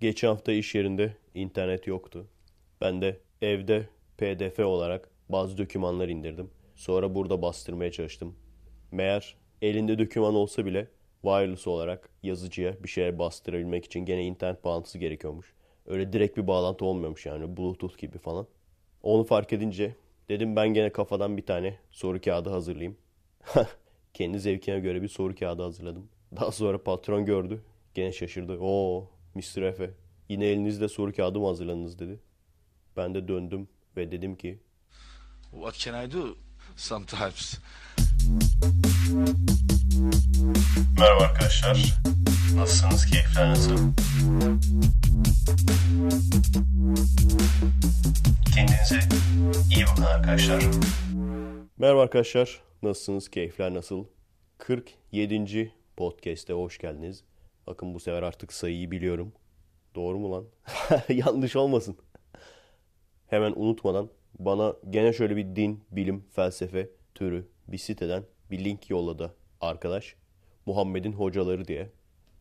[0.00, 2.26] Geçen hafta iş yerinde internet yoktu.
[2.80, 6.50] Ben de evde pdf olarak bazı dokümanlar indirdim.
[6.76, 8.36] Sonra burada bastırmaya çalıştım.
[8.92, 10.88] Meğer elinde doküman olsa bile
[11.22, 15.54] wireless olarak yazıcıya bir şeyler bastırabilmek için gene internet bağlantısı gerekiyormuş.
[15.86, 18.46] Öyle direkt bir bağlantı olmuyormuş yani bluetooth gibi falan.
[19.02, 19.94] Onu fark edince
[20.28, 22.96] dedim ben gene kafadan bir tane soru kağıdı hazırlayayım.
[24.14, 26.08] Kendi zevkine göre bir soru kağıdı hazırladım.
[26.36, 27.62] Daha sonra patron gördü.
[27.94, 28.58] Gene şaşırdı.
[28.60, 29.62] Oo Mr.
[29.62, 29.90] Efe
[30.28, 32.20] yine elinizde soru kağıdı mı hazırladınız dedi.
[32.96, 34.58] Ben de döndüm ve dedim ki
[35.50, 36.36] What can I do
[36.76, 37.58] sometimes?
[40.98, 41.94] Merhaba arkadaşlar.
[42.54, 43.06] Nasılsınız?
[43.06, 43.76] Keyifler nasıl?
[48.54, 49.00] Kendinize
[49.74, 50.64] iyi bakın arkadaşlar.
[51.78, 52.60] Merhaba arkadaşlar.
[52.82, 53.28] Nasılsınız?
[53.30, 54.04] Keyifler nasıl?
[54.58, 55.72] 47.
[55.96, 57.24] podcast'e hoş geldiniz.
[57.66, 59.32] Bakın bu sefer artık sayıyı biliyorum.
[59.94, 60.44] Doğru mu lan?
[61.08, 61.96] Yanlış olmasın.
[63.26, 64.08] Hemen unutmadan
[64.38, 70.14] bana gene şöyle bir din, bilim, felsefe türü bir siteden bir link yolladı arkadaş.
[70.66, 71.90] Muhammed'in hocaları diye.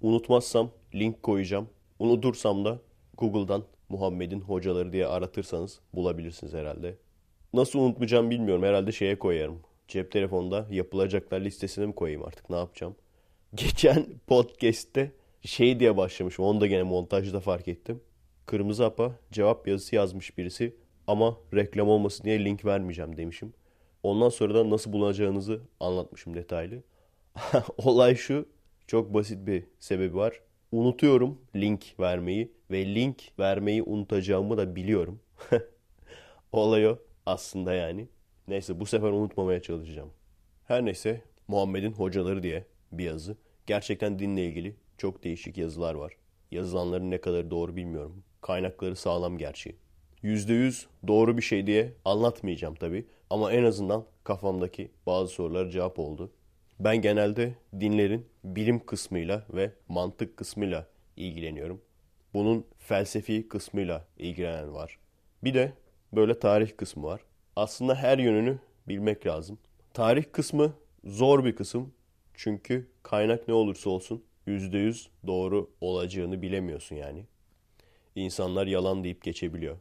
[0.02, 1.70] Unutmazsam link koyacağım.
[2.00, 2.80] Unutursam da
[3.17, 6.97] Google'dan Muhammed'in hocaları diye aratırsanız bulabilirsiniz herhalde.
[7.53, 8.64] Nasıl unutmayacağım bilmiyorum.
[8.64, 9.59] Herhalde şeye koyarım.
[9.88, 12.95] Cep telefonda yapılacaklar listesine mi koyayım artık ne yapacağım?
[13.55, 15.11] Geçen podcast'te
[15.42, 16.45] şey diye başlamışım.
[16.45, 18.02] Onu da gene montajda fark ettim.
[18.45, 20.75] Kırmızı Apa cevap yazısı yazmış birisi
[21.08, 23.53] ama reklam olmasın diye link vermeyeceğim demişim.
[24.03, 26.83] Ondan sonra da nasıl bulacağınızı anlatmışım detaylı.
[27.78, 28.45] Olay şu.
[28.88, 30.41] Çok basit bir sebebi var.
[30.72, 35.19] Unutuyorum link vermeyi ve link vermeyi unutacağımı da biliyorum.
[36.52, 38.08] Olay o aslında yani.
[38.47, 40.09] Neyse bu sefer unutmamaya çalışacağım.
[40.67, 43.38] Her neyse Muhammed'in hocaları diye bir yazı.
[43.66, 46.14] Gerçekten dinle ilgili çok değişik yazılar var.
[46.52, 48.23] Yazılanların ne kadar doğru bilmiyorum.
[48.42, 49.76] Kaynakları sağlam gerçi.
[50.23, 53.06] %100 doğru bir şey diye anlatmayacağım tabii.
[53.30, 56.31] Ama en azından kafamdaki bazı sorulara cevap oldu.
[56.80, 60.88] Ben genelde dinlerin bilim kısmıyla ve mantık kısmıyla
[61.18, 61.81] ilgileniyorum.
[62.34, 65.00] Bunun felsefi kısmıyla ilgilenen var.
[65.44, 65.74] Bir de
[66.13, 67.22] böyle tarih kısmı var.
[67.56, 69.58] Aslında her yönünü bilmek lazım.
[69.94, 71.94] Tarih kısmı zor bir kısım.
[72.41, 77.25] Çünkü kaynak ne olursa olsun %100 doğru olacağını bilemiyorsun yani.
[78.16, 79.77] İnsanlar yalan deyip geçebiliyor.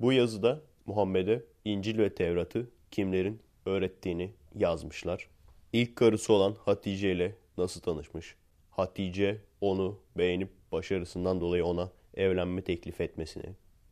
[0.00, 5.28] Bu yazıda Muhammed'e İncil ve Tevrat'ı kimlerin öğrettiğini yazmışlar.
[5.72, 8.36] İlk karısı olan Hatice ile nasıl tanışmış?
[8.70, 13.46] Hatice onu beğenip başarısından dolayı ona evlenme teklif etmesini.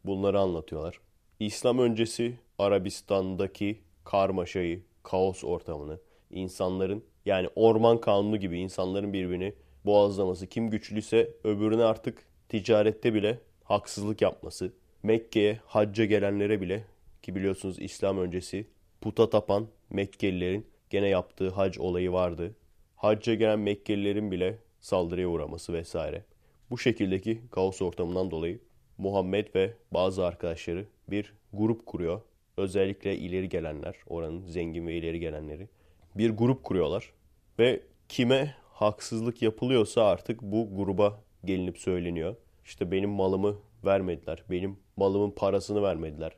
[0.04, 1.00] Bunları anlatıyorlar.
[1.38, 5.98] İslam öncesi Arabistan'daki karmaşayı, kaos ortamını,
[6.31, 9.54] insanların yani orman kanunu gibi insanların birbirini
[9.84, 14.72] boğazlaması, kim güçlüyse öbürüne artık ticarette bile haksızlık yapması,
[15.03, 16.84] Mekke'ye hacca gelenlere bile
[17.22, 18.66] ki biliyorsunuz İslam öncesi
[19.00, 22.54] puta tapan Mekkelilerin gene yaptığı hac olayı vardı.
[22.97, 26.25] Hacca gelen Mekkelilerin bile saldırıya uğraması vesaire.
[26.70, 28.58] Bu şekildeki kaos ortamından dolayı
[28.98, 32.20] Muhammed ve bazı arkadaşları bir grup kuruyor.
[32.56, 35.69] Özellikle ileri gelenler, oranın zengin ve ileri gelenleri
[36.15, 37.12] bir grup kuruyorlar
[37.59, 42.37] ve kime haksızlık yapılıyorsa artık bu gruba gelinip söyleniyor.
[42.65, 44.44] İşte benim malımı vermediler.
[44.50, 46.32] Benim malımın parasını vermediler.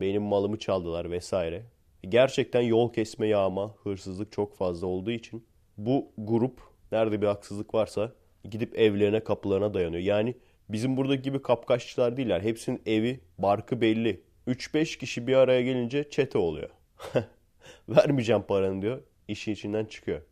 [0.00, 1.62] Benim malımı çaldılar vesaire.
[2.08, 5.46] Gerçekten yol kesme yağma, hırsızlık çok fazla olduğu için
[5.76, 6.60] bu grup
[6.92, 8.12] nerede bir haksızlık varsa
[8.50, 10.02] gidip evlerine kapılarına dayanıyor.
[10.02, 10.34] Yani
[10.68, 12.40] bizim buradaki gibi kapkaççılar değiller.
[12.40, 14.22] Hepsinin evi, barkı belli.
[14.48, 16.70] 3-5 kişi bir araya gelince çete oluyor.
[17.88, 19.02] Vermeyeceğim paranı diyor.
[19.28, 20.22] İşin içinden çıkıyor.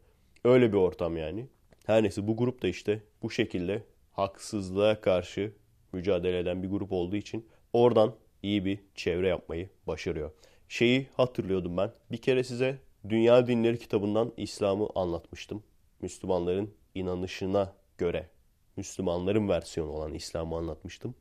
[0.45, 1.47] Öyle bir ortam yani.
[1.87, 5.53] Her neyse bu grup da işte bu şekilde haksızlığa karşı
[5.93, 10.31] mücadele eden bir grup olduğu için oradan iyi bir çevre yapmayı başarıyor.
[10.69, 11.93] Şeyi hatırlıyordum ben.
[12.13, 15.63] Bir kere size Dünya Dinleri kitabından İslam'ı anlatmıştım.
[16.03, 18.29] Müslümanların inanışına göre
[18.77, 21.15] Müslümanların versiyonu olan İslam'ı anlatmıştım.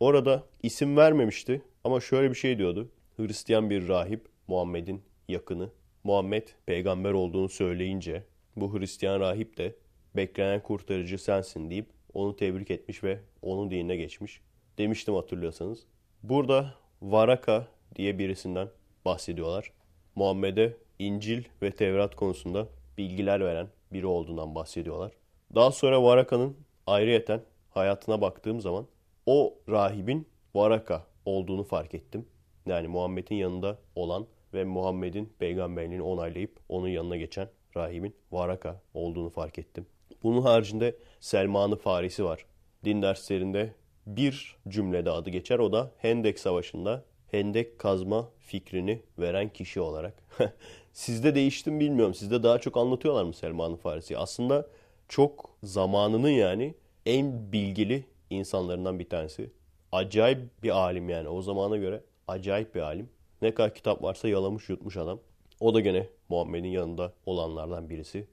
[0.00, 2.90] Orada isim vermemişti ama şöyle bir şey diyordu.
[3.16, 5.70] Hristiyan bir rahip Muhammed'in yakını.
[6.04, 8.22] Muhammed peygamber olduğunu söyleyince
[8.56, 9.74] bu Hristiyan rahip de
[10.16, 14.40] beklenen kurtarıcı sensin deyip onu tebrik etmiş ve onun dinine geçmiş.
[14.78, 15.86] Demiştim hatırlıyorsanız.
[16.22, 17.66] Burada Varaka
[17.96, 18.68] diye birisinden
[19.04, 19.72] bahsediyorlar.
[20.14, 22.68] Muhammed'e İncil ve Tevrat konusunda
[22.98, 25.12] bilgiler veren biri olduğundan bahsediyorlar.
[25.54, 26.56] Daha sonra Varaka'nın
[26.86, 27.40] ayrıyeten
[27.70, 28.86] hayatına baktığım zaman
[29.26, 32.26] o rahibin Varaka olduğunu fark ettim.
[32.66, 39.58] Yani Muhammed'in yanında olan ve Muhammed'in peygamberliğini onaylayıp onun yanına geçen rahibin Varaka olduğunu fark
[39.58, 39.86] ettim.
[40.22, 42.46] Bunun haricinde Selman-ı Farisi var.
[42.84, 43.74] Din derslerinde
[44.06, 45.58] bir cümlede adı geçer.
[45.58, 50.14] O da Hendek Savaşı'nda hendek kazma fikrini veren kişi olarak.
[50.92, 52.14] Sizde değiştim bilmiyorum.
[52.14, 54.18] Sizde daha çok anlatıyorlar mı Selman Farisi?
[54.18, 54.66] Aslında
[55.08, 56.74] çok zamanının yani
[57.06, 59.50] en bilgili insanlarından bir tanesi.
[59.92, 63.08] Acayip bir alim yani o zamana göre acayip bir alim.
[63.42, 65.20] Ne kadar kitap varsa yalamış yutmuş adam.
[65.60, 68.26] O da gene Muhammed'in yanında olanlardan birisi.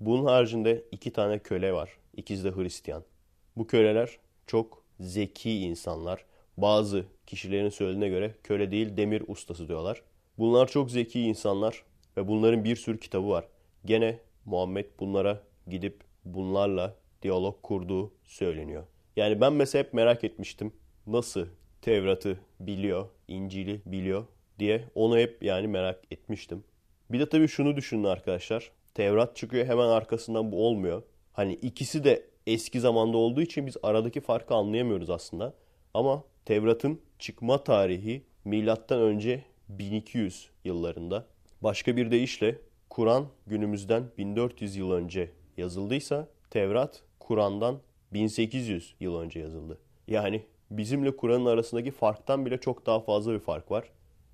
[0.00, 1.98] Bunun haricinde iki tane köle var.
[2.16, 3.04] İkisi de Hristiyan.
[3.56, 6.24] Bu köleler çok zeki insanlar.
[6.56, 10.02] Bazı kişilerin söylediğine göre köle değil demir ustası diyorlar.
[10.38, 11.82] Bunlar çok zeki insanlar
[12.16, 13.48] ve bunların bir sürü kitabı var.
[13.84, 18.84] Gene Muhammed bunlara gidip bunlarla diyalog kurduğu söyleniyor.
[19.16, 20.72] Yani ben mesela hep merak etmiştim.
[21.06, 21.46] Nasıl
[21.82, 24.26] Tevrat'ı biliyor, İncil'i biliyor
[24.58, 26.64] diye onu hep yani merak etmiştim.
[27.10, 28.70] Bir de tabii şunu düşünün arkadaşlar.
[28.94, 31.02] Tevrat çıkıyor hemen arkasından bu olmuyor.
[31.32, 35.54] Hani ikisi de eski zamanda olduğu için biz aradaki farkı anlayamıyoruz aslında.
[35.94, 41.26] Ama Tevrat'ın çıkma tarihi milattan önce 1200 yıllarında.
[41.62, 42.58] Başka bir deyişle
[42.90, 47.80] Kur'an günümüzden 1400 yıl önce yazıldıysa Tevrat Kur'an'dan
[48.12, 49.78] 1800 yıl önce yazıldı.
[50.08, 53.84] Yani bizimle Kur'an'ın arasındaki farktan bile çok daha fazla bir fark var.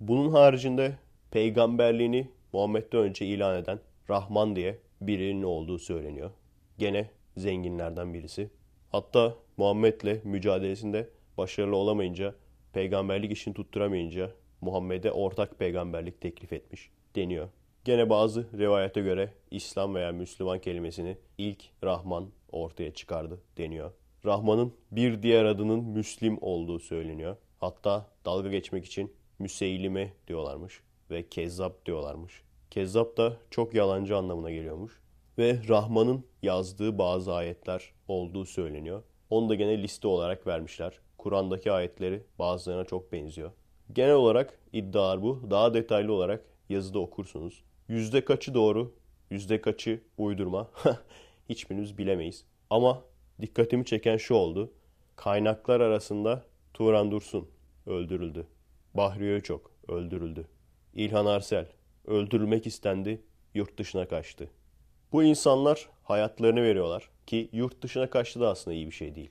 [0.00, 0.96] Bunun haricinde
[1.30, 3.80] peygamberliğini Muhammed'den önce ilan eden
[4.10, 6.30] Rahman diye birinin olduğu söyleniyor.
[6.78, 8.50] Gene zenginlerden birisi.
[8.92, 11.08] Hatta Muhammed'le mücadelesinde
[11.38, 12.34] başarılı olamayınca,
[12.72, 14.30] peygamberlik işini tutturamayınca
[14.60, 17.48] Muhammed'e ortak peygamberlik teklif etmiş deniyor.
[17.84, 23.92] Gene bazı rivayete göre İslam veya Müslüman kelimesini ilk Rahman ortaya çıkardı deniyor.
[24.24, 27.36] Rahman'ın bir diğer adının Müslim olduğu söyleniyor.
[27.58, 32.42] Hatta dalga geçmek için Müseylime diyorlarmış ve Kezzap diyorlarmış.
[32.70, 35.00] Kezzap da çok yalancı anlamına geliyormuş.
[35.38, 39.02] Ve Rahman'ın yazdığı bazı ayetler olduğu söyleniyor.
[39.30, 41.00] Onu da gene liste olarak vermişler.
[41.18, 43.50] Kur'an'daki ayetleri bazılarına çok benziyor.
[43.92, 45.42] Genel olarak iddialar bu.
[45.50, 47.64] Daha detaylı olarak yazıda okursunuz.
[47.88, 48.94] Yüzde kaçı doğru,
[49.30, 50.70] yüzde kaçı uydurma
[51.48, 52.44] hiçbirimiz bilemeyiz.
[52.70, 53.02] Ama
[53.40, 54.72] dikkatimi çeken şu oldu.
[55.16, 56.44] Kaynaklar arasında
[56.74, 57.48] Turan Dursun
[57.86, 58.46] öldürüldü.
[58.94, 60.48] Bahri Öçok öldürüldü.
[60.94, 61.66] İlhan Arsel
[62.06, 63.22] öldürülmek istendi,
[63.54, 64.50] yurt dışına kaçtı.
[65.12, 69.30] Bu insanlar hayatlarını veriyorlar ki yurt dışına kaçtı da aslında iyi bir şey değil.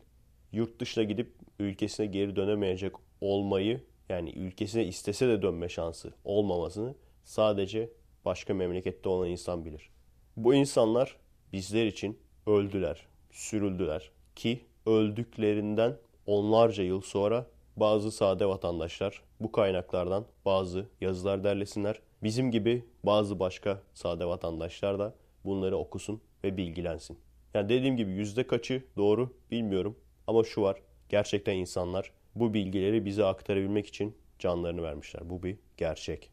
[0.51, 7.89] Yurt dışına gidip ülkesine geri dönemeyecek olmayı yani ülkesine istese de dönme şansı olmamasını sadece
[8.25, 9.89] başka memlekette olan insan bilir.
[10.37, 11.15] Bu insanlar
[11.53, 17.47] bizler için öldüler, sürüldüler ki öldüklerinden onlarca yıl sonra
[17.79, 22.01] bazı sade vatandaşlar bu kaynaklardan bazı yazılar derlesinler.
[22.23, 25.13] Bizim gibi bazı başka sade vatandaşlar da
[25.45, 27.19] bunları okusun ve bilgilensin.
[27.53, 30.81] Yani dediğim gibi yüzde kaçı doğru bilmiyorum ama şu var.
[31.09, 35.29] Gerçekten insanlar bu bilgileri bize aktarabilmek için canlarını vermişler.
[35.29, 36.31] Bu bir gerçek.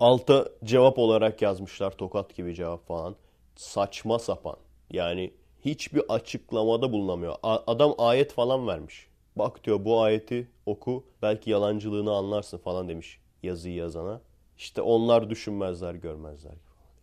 [0.00, 3.16] Alta cevap olarak yazmışlar tokat gibi cevap falan.
[3.56, 4.56] Saçma sapan.
[4.90, 5.34] Yani
[5.64, 7.34] hiçbir açıklamada bulunamıyor.
[7.42, 9.08] adam ayet falan vermiş.
[9.36, 14.20] Bak diyor bu ayeti oku belki yalancılığını anlarsın falan demiş yazıyı yazana.
[14.58, 16.54] İşte onlar düşünmezler görmezler.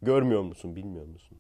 [0.02, 1.38] Görmüyor musun bilmiyor musun?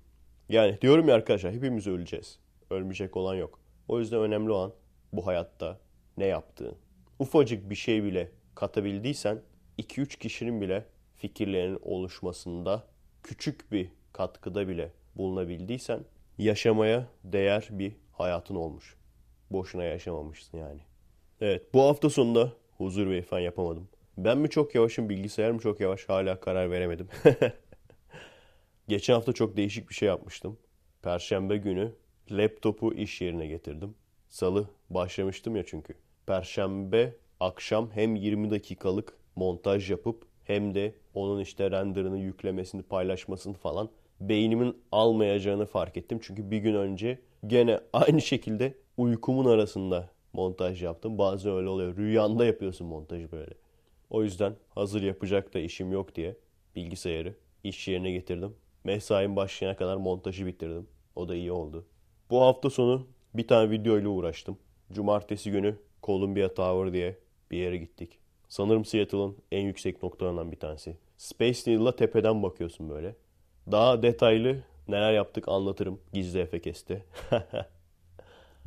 [0.49, 2.39] Yani diyorum ya arkadaşlar hepimiz öleceğiz.
[2.69, 3.59] Ölmeyecek olan yok.
[3.87, 4.73] O yüzden önemli olan
[5.13, 5.79] bu hayatta
[6.17, 6.75] ne yaptığın.
[7.19, 9.41] Ufacık bir şey bile katabildiysen
[9.79, 12.83] 2-3 kişinin bile fikirlerinin oluşmasında
[13.23, 15.99] küçük bir katkıda bile bulunabildiysen
[16.37, 18.97] yaşamaya değer bir hayatın olmuş.
[19.51, 20.81] Boşuna yaşamamışsın yani.
[21.41, 23.87] Evet bu hafta sonunda huzur ve ifan yapamadım.
[24.17, 27.07] Ben mi çok yavaşım bilgisayar mı çok yavaş hala karar veremedim.
[28.87, 30.57] Geçen hafta çok değişik bir şey yapmıştım.
[31.01, 31.91] Perşembe günü
[32.31, 33.95] laptopu iş yerine getirdim.
[34.29, 35.93] Salı başlamıştım ya çünkü.
[36.25, 43.89] Perşembe akşam hem 20 dakikalık montaj yapıp hem de onun işte renderını yüklemesini paylaşmasını falan
[44.19, 46.19] beynimin almayacağını fark ettim.
[46.21, 51.17] Çünkü bir gün önce gene aynı şekilde uykumun arasında montaj yaptım.
[51.17, 51.97] Bazen öyle oluyor.
[51.97, 53.53] Rüyanda yapıyorsun montajı böyle.
[54.09, 56.35] O yüzden hazır yapacak da işim yok diye
[56.75, 58.55] bilgisayarı iş yerine getirdim.
[58.83, 60.87] Mesaim başlayana kadar montajı bitirdim.
[61.15, 61.85] O da iyi oldu.
[62.29, 64.57] Bu hafta sonu bir tane video ile uğraştım.
[64.91, 67.17] Cumartesi günü Columbia Tower diye
[67.51, 68.19] bir yere gittik.
[68.49, 70.97] Sanırım Seattle'ın en yüksek noktalarından bir tanesi.
[71.17, 73.15] Space Needle'la tepeden bakıyorsun böyle.
[73.71, 77.03] Daha detaylı neler yaptık anlatırım gizli Efekes'te.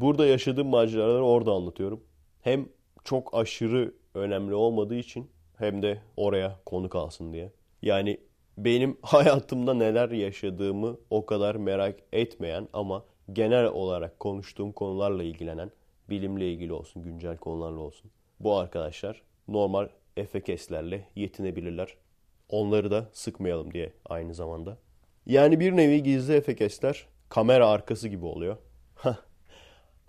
[0.00, 2.00] Burada yaşadığım maceraları orada anlatıyorum.
[2.40, 2.68] Hem
[3.04, 7.52] çok aşırı önemli olmadığı için hem de oraya konu kalsın diye.
[7.82, 8.20] Yani
[8.58, 15.70] benim hayatımda neler yaşadığımı o kadar merak etmeyen ama genel olarak konuştuğum konularla ilgilenen
[16.10, 18.10] Bilimle ilgili olsun, güncel konularla olsun.
[18.40, 21.94] Bu arkadaşlar normal FKS'lerle yetinebilirler.
[22.48, 24.78] Onları da sıkmayalım diye aynı zamanda.
[25.26, 28.56] Yani bir nevi gizli FKS'ler kamera arkası gibi oluyor.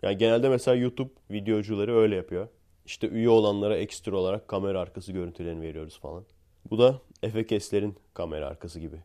[0.01, 2.48] Yani genelde mesela YouTube videocuları öyle yapıyor.
[2.86, 6.25] İşte üye olanlara ekstra olarak kamera arkası görüntülerini veriyoruz falan.
[6.70, 8.98] Bu da FKS'lerin kamera arkası gibi.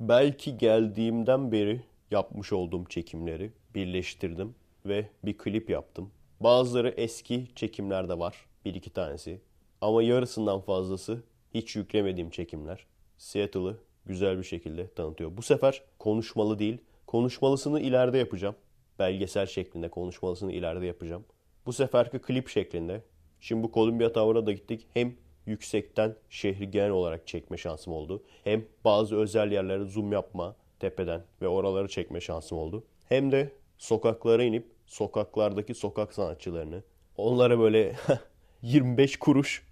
[0.00, 1.80] Belki geldiğimden beri
[2.10, 4.54] yapmış olduğum çekimleri birleştirdim
[4.86, 6.10] ve bir klip yaptım.
[6.40, 8.46] Bazıları eski çekimlerde var.
[8.64, 9.40] Bir iki tanesi.
[9.80, 11.22] Ama yarısından fazlası
[11.54, 12.86] hiç yüklemediğim çekimler.
[13.18, 15.36] Seattle'ı güzel bir şekilde tanıtıyor.
[15.36, 18.54] Bu sefer konuşmalı değil, konuşmalısını ileride yapacağım.
[19.00, 21.24] Belgesel şeklinde konuşmalısını ileride yapacağım.
[21.66, 23.02] Bu seferki klip şeklinde.
[23.40, 24.86] Şimdi bu Columbia Tower'a da gittik.
[24.94, 25.16] Hem
[25.46, 28.22] yüksekten şehri genel olarak çekme şansım oldu.
[28.44, 32.84] Hem bazı özel yerlere zoom yapma tepeden ve oraları çekme şansım oldu.
[33.08, 36.82] Hem de sokaklara inip sokaklardaki sokak sanatçılarını
[37.16, 37.94] onlara böyle
[38.62, 39.66] 25 kuruş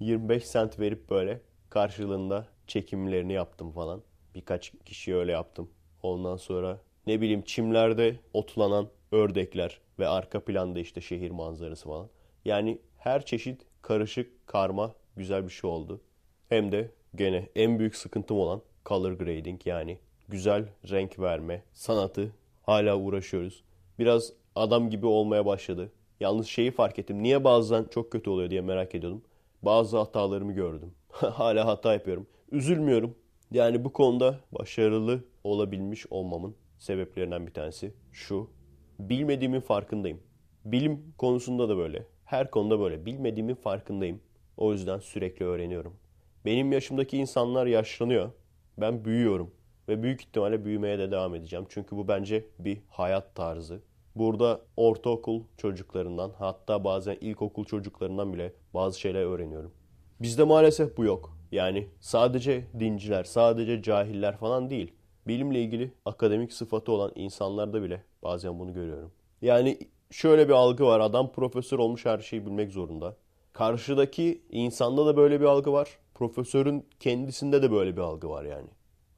[0.00, 1.40] 25 sent verip böyle
[1.70, 4.02] karşılığında çekimlerini yaptım falan.
[4.34, 5.70] Birkaç kişi öyle yaptım.
[6.02, 12.08] Ondan sonra ne bileyim çimlerde otlanan ördekler ve arka planda işte şehir manzarası falan.
[12.44, 16.00] Yani her çeşit karışık, karma güzel bir şey oldu.
[16.48, 22.32] Hem de gene en büyük sıkıntım olan color grading yani güzel renk verme sanatı
[22.62, 23.64] hala uğraşıyoruz.
[23.98, 25.92] Biraz adam gibi olmaya başladı.
[26.20, 27.22] Yalnız şeyi fark ettim.
[27.22, 29.22] Niye bazen çok kötü oluyor diye merak ediyordum.
[29.62, 30.94] Bazı hatalarımı gördüm.
[31.10, 32.26] hala hata yapıyorum.
[32.52, 33.14] Üzülmüyorum.
[33.50, 38.50] Yani bu konuda başarılı olabilmiş olmamın sebeplerinden bir tanesi şu.
[38.98, 40.20] Bilmediğimin farkındayım.
[40.64, 42.06] Bilim konusunda da böyle.
[42.24, 43.06] Her konuda böyle.
[43.06, 44.20] Bilmediğimin farkındayım.
[44.56, 45.96] O yüzden sürekli öğreniyorum.
[46.44, 48.30] Benim yaşımdaki insanlar yaşlanıyor.
[48.78, 49.50] Ben büyüyorum.
[49.88, 51.66] Ve büyük ihtimalle büyümeye de devam edeceğim.
[51.68, 53.82] Çünkü bu bence bir hayat tarzı.
[54.16, 59.72] Burada ortaokul çocuklarından hatta bazen ilkokul çocuklarından bile bazı şeyler öğreniyorum.
[60.20, 61.38] Bizde maalesef bu yok.
[61.52, 64.92] Yani sadece dinciler, sadece cahiller falan değil.
[65.26, 69.12] Bilimle ilgili akademik sıfatı olan insanlarda bile bazen bunu görüyorum.
[69.42, 69.78] Yani
[70.10, 71.00] şöyle bir algı var.
[71.00, 73.16] Adam profesör olmuş her şeyi bilmek zorunda.
[73.52, 75.98] Karşıdaki insanda da böyle bir algı var.
[76.14, 78.68] Profesörün kendisinde de böyle bir algı var yani.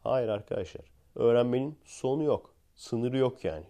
[0.02, 0.84] Hayır arkadaşlar.
[1.14, 2.54] Öğrenmenin sonu yok.
[2.76, 3.64] Sınırı yok yani.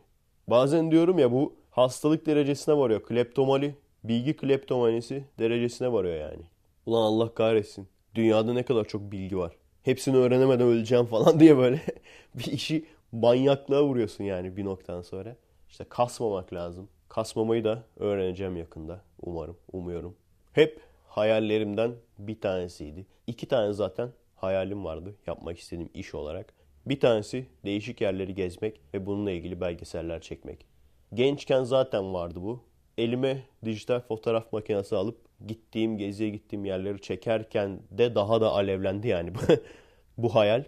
[0.48, 3.02] Bazen diyorum ya bu hastalık derecesine varıyor.
[3.02, 3.74] Kleptomali,
[4.04, 6.42] bilgi kleptomanisi derecesine varıyor yani.
[6.86, 7.88] Ulan Allah kahretsin.
[8.14, 9.52] Dünyada ne kadar çok bilgi var.
[9.86, 11.80] Hepsini öğrenemeden öleceğim falan diye böyle
[12.34, 15.36] bir işi manyaklığa vuruyorsun yani bir noktadan sonra.
[15.70, 16.88] İşte kasmamak lazım.
[17.08, 19.00] Kasmamayı da öğreneceğim yakında.
[19.22, 20.16] Umarım, umuyorum.
[20.52, 23.06] Hep hayallerimden bir tanesiydi.
[23.26, 26.52] İki tane zaten hayalim vardı yapmak istediğim iş olarak.
[26.86, 30.66] Bir tanesi değişik yerleri gezmek ve bununla ilgili belgeseller çekmek.
[31.14, 32.60] Gençken zaten vardı bu.
[32.98, 39.32] Elime dijital fotoğraf makinesi alıp gittiğim, geziye gittiğim yerleri çekerken de daha da alevlendi yani
[40.18, 40.64] bu hayal.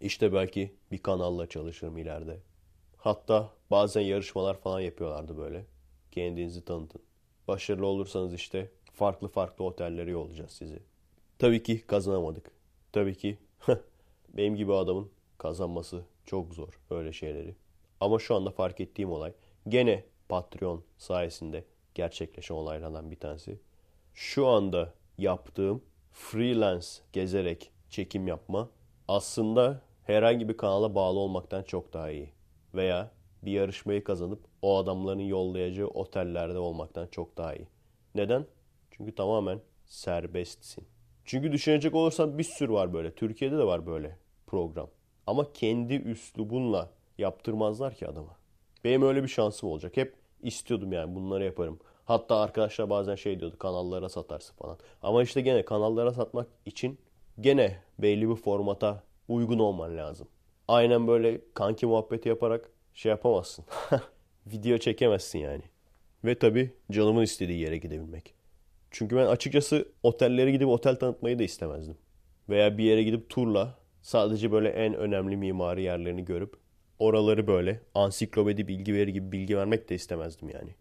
[0.00, 2.38] İşte belki bir kanalla çalışırım ileride.
[2.96, 5.64] Hatta bazen yarışmalar falan yapıyorlardı böyle.
[6.10, 7.02] Kendinizi tanıtın.
[7.48, 10.78] Başarılı olursanız işte farklı farklı otellere yollayacağız sizi.
[11.38, 12.50] Tabii ki kazanamadık.
[12.92, 13.38] Tabii ki
[14.28, 17.54] benim gibi adamın kazanması çok zor öyle şeyleri.
[18.00, 19.32] Ama şu anda fark ettiğim olay
[19.68, 23.58] gene Patreon sayesinde gerçekleşen olaylardan bir tanesi.
[24.14, 28.70] Şu anda yaptığım freelance gezerek çekim yapma
[29.08, 32.32] aslında herhangi bir kanala bağlı olmaktan çok daha iyi.
[32.74, 33.10] Veya
[33.42, 37.68] bir yarışmayı kazanıp o adamların yollayacağı otellerde olmaktan çok daha iyi.
[38.14, 38.46] Neden?
[38.90, 40.84] Çünkü tamamen serbestsin.
[41.24, 43.14] Çünkü düşünecek olursan bir sürü var böyle.
[43.14, 44.90] Türkiye'de de var böyle program.
[45.26, 48.36] Ama kendi üslubunla yaptırmazlar ki adama.
[48.84, 49.96] Benim öyle bir şansım olacak.
[49.96, 51.78] Hep istiyordum yani bunları yaparım.
[52.04, 54.78] Hatta arkadaşlar bazen şey diyordu kanallara satarsın falan.
[55.02, 56.98] Ama işte gene kanallara satmak için
[57.40, 60.28] gene belli bir formata uygun olman lazım.
[60.68, 63.64] Aynen böyle kanki muhabbeti yaparak şey yapamazsın.
[64.46, 65.62] Video çekemezsin yani.
[66.24, 68.34] Ve tabi canımın istediği yere gidebilmek.
[68.90, 71.96] Çünkü ben açıkçası otellere gidip otel tanıtmayı da istemezdim.
[72.48, 76.56] Veya bir yere gidip turla sadece böyle en önemli mimari yerlerini görüp
[76.98, 80.74] oraları böyle ansiklopedi bilgi verir gibi bilgi vermek de istemezdim yani.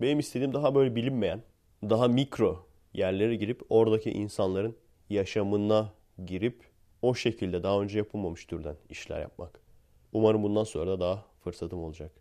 [0.00, 1.42] Benim istediğim daha böyle bilinmeyen,
[1.82, 4.76] daha mikro yerlere girip oradaki insanların
[5.10, 5.92] yaşamına
[6.26, 6.64] girip
[7.02, 9.60] o şekilde daha önce yapılmamış türden işler yapmak.
[10.12, 12.12] Umarım bundan sonra da daha fırsatım olacak.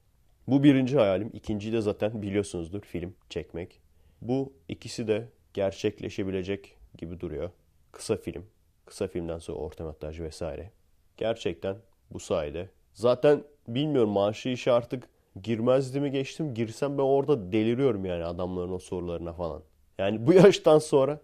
[0.47, 1.29] Bu birinci hayalim.
[1.33, 3.81] İkinciyi de zaten biliyorsunuzdur film çekmek.
[4.21, 7.49] Bu ikisi de gerçekleşebilecek gibi duruyor.
[7.91, 8.45] Kısa film,
[8.85, 10.71] kısa filmden sonra orta vesaire.
[11.17, 11.77] Gerçekten
[12.11, 12.69] bu sayede.
[12.93, 15.09] Zaten bilmiyorum maaşı işi artık
[15.43, 16.53] Girmezdi geçtim.
[16.53, 19.63] Girsem ben orada deliriyorum yani adamların o sorularına falan.
[19.97, 21.19] Yani bu yaştan sonra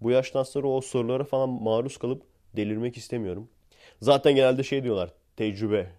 [0.00, 2.22] bu yaştan sonra o sorulara falan maruz kalıp
[2.56, 3.48] delirmek istemiyorum.
[4.00, 5.12] Zaten genelde şey diyorlar.
[5.36, 5.90] Tecrübe.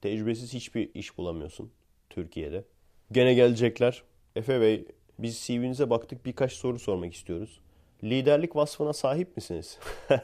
[0.00, 1.70] Tecrübesiz hiçbir iş bulamıyorsun
[2.10, 2.64] Türkiye'de.
[3.12, 4.02] Gene gelecekler.
[4.36, 4.84] Efe Bey
[5.18, 7.60] biz CV'nize baktık birkaç soru sormak istiyoruz.
[8.04, 9.78] Liderlik vasfına sahip misiniz?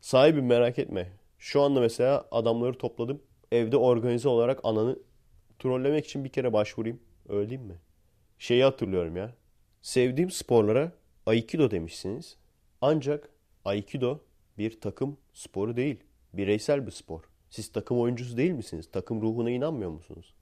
[0.00, 1.08] Sahibim merak etme.
[1.38, 3.22] Şu anda mesela adamları topladım.
[3.52, 4.98] Evde organize olarak ananı
[5.58, 7.00] trollemek için bir kere başvurayım.
[7.28, 7.78] Öyle değil mi?
[8.38, 9.34] Şeyi hatırlıyorum ya.
[9.82, 10.92] Sevdiğim sporlara
[11.26, 12.36] Aikido demişsiniz.
[12.80, 13.30] Ancak
[13.64, 14.18] Aikido
[14.58, 16.00] bir takım sporu değil.
[16.32, 17.20] Bireysel bir spor.
[17.50, 18.88] Siz takım oyuncusu değil misiniz?
[18.92, 20.34] Takım ruhuna inanmıyor musunuz?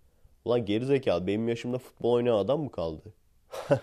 [0.45, 3.15] Ulan gerizekalı benim yaşımda futbol oynayan adam mı kaldı?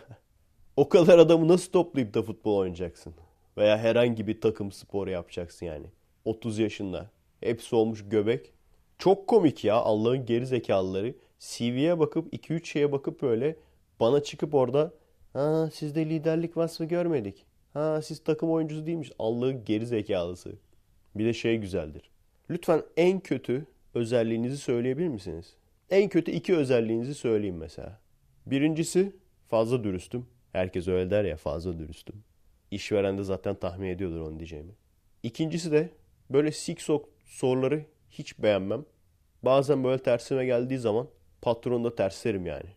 [0.77, 3.13] o kadar adamı nasıl toplayıp da futbol oynayacaksın?
[3.57, 5.85] Veya herhangi bir takım sporu yapacaksın yani.
[6.25, 7.09] 30 yaşında.
[7.39, 8.53] Hepsi olmuş göbek.
[8.99, 11.15] Çok komik ya Allah'ın geri zekalıları.
[11.39, 13.55] CV'ye bakıp 2-3 şeye bakıp böyle
[13.99, 14.93] bana çıkıp orada
[15.33, 17.45] ha sizde liderlik vasfı görmedik.
[17.73, 19.11] Ha siz takım oyuncusu değilmiş.
[19.19, 20.55] Allah'ın geri zekalısı.
[21.15, 22.09] Bir de şey güzeldir.
[22.49, 25.55] Lütfen en kötü özelliğinizi söyleyebilir misiniz?
[25.89, 27.99] En kötü iki özelliğinizi söyleyeyim mesela.
[28.45, 29.15] Birincisi
[29.47, 30.25] fazla dürüstüm.
[30.51, 32.23] Herkes öyle der ya fazla dürüstüm.
[32.71, 34.71] İşveren de zaten tahmin ediyordur onu diyeceğimi.
[35.23, 35.89] İkincisi de
[36.29, 38.85] böyle siksok soruları hiç beğenmem.
[39.43, 41.07] Bazen böyle tersime geldiği zaman
[41.41, 42.69] patronu da terslerim yani.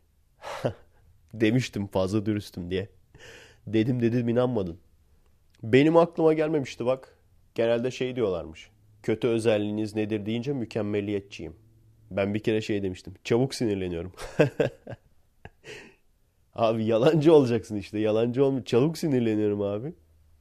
[1.34, 2.88] Demiştim fazla dürüstüm diye.
[3.66, 4.78] Dedim dedim inanmadın.
[5.62, 7.18] Benim aklıma gelmemişti bak.
[7.54, 8.70] Genelde şey diyorlarmış.
[9.02, 11.56] Kötü özelliğiniz nedir deyince mükemmeliyetçiyim.
[12.10, 13.14] Ben bir kere şey demiştim.
[13.24, 14.12] Çabuk sinirleniyorum.
[16.54, 17.98] abi yalancı olacaksın işte.
[17.98, 18.64] Yalancı olmuş.
[18.64, 19.92] Çabuk sinirleniyorum abi.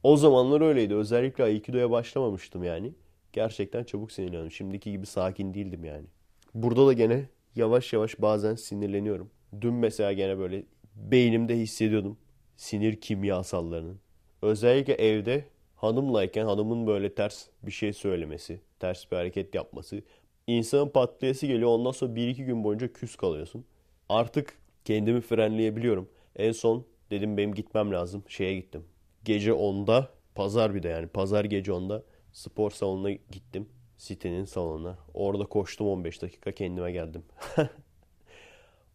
[0.04, 0.96] O zamanlar öyleydi.
[0.96, 2.94] Özellikle Aikido'ya başlamamıştım yani.
[3.34, 4.52] Gerçekten çabuk sinirleniyorum.
[4.52, 6.06] Şimdiki gibi sakin değildim yani.
[6.54, 9.30] Burada da gene yavaş yavaş bazen sinirleniyorum.
[9.62, 10.64] Dün mesela gene böyle
[10.96, 12.18] beynimde hissediyordum
[12.58, 14.00] sinir kimyasallarının.
[14.42, 20.02] Özellikle evde hanımlayken hanımın böyle ters bir şey söylemesi, ters bir hareket yapması.
[20.48, 23.66] insanın patlayası geliyor ondan sonra bir iki gün boyunca küs kalıyorsun.
[24.10, 26.10] Artık kendimi frenleyebiliyorum.
[26.36, 28.24] En son dedim benim gitmem lazım.
[28.28, 28.84] Şeye gittim.
[29.24, 33.70] Gece 10'da pazar bir de yani pazar gece 10'da spor salonuna gittim.
[33.98, 34.98] Sitenin salonuna.
[35.14, 37.24] Orada koştum 15 dakika kendime geldim.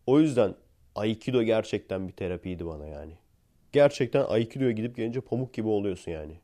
[0.07, 0.55] o yüzden
[0.95, 3.13] Aikido gerçekten bir terapiydi bana yani.
[3.73, 6.41] Gerçekten Aikido'ya gidip gelince pamuk gibi oluyorsun yani.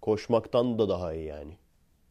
[0.00, 1.56] Koşmaktan da daha iyi yani.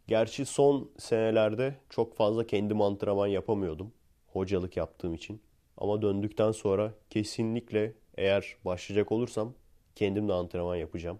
[0.07, 3.93] Gerçi son senelerde çok fazla kendim antrenman yapamıyordum.
[4.27, 5.41] Hocalık yaptığım için.
[5.77, 9.53] Ama döndükten sonra kesinlikle eğer başlayacak olursam
[9.95, 11.19] kendim de antrenman yapacağım.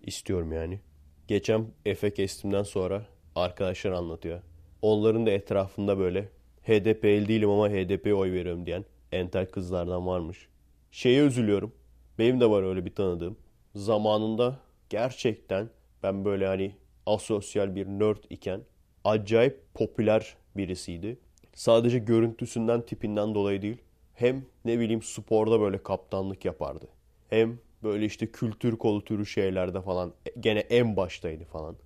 [0.00, 0.80] İstiyorum yani.
[1.28, 4.40] Geçen Efe kestimden sonra arkadaşlar anlatıyor.
[4.82, 6.28] Onların da etrafında böyle
[6.62, 10.48] HDP'li değilim ama HDP'ye oy veriyorum diyen entel kızlardan varmış.
[10.90, 11.72] Şeye üzülüyorum.
[12.18, 13.36] Benim de var öyle bir tanıdığım.
[13.74, 14.58] Zamanında
[14.90, 15.70] gerçekten
[16.02, 18.60] ben böyle hani asosyal bir nerd iken
[19.04, 21.18] acayip popüler birisiydi.
[21.54, 23.82] Sadece görüntüsünden, tipinden dolayı değil.
[24.14, 26.88] Hem ne bileyim sporda böyle kaptanlık yapardı.
[27.30, 31.76] Hem böyle işte kültür kolu türü şeylerde falan gene en baştaydı falan.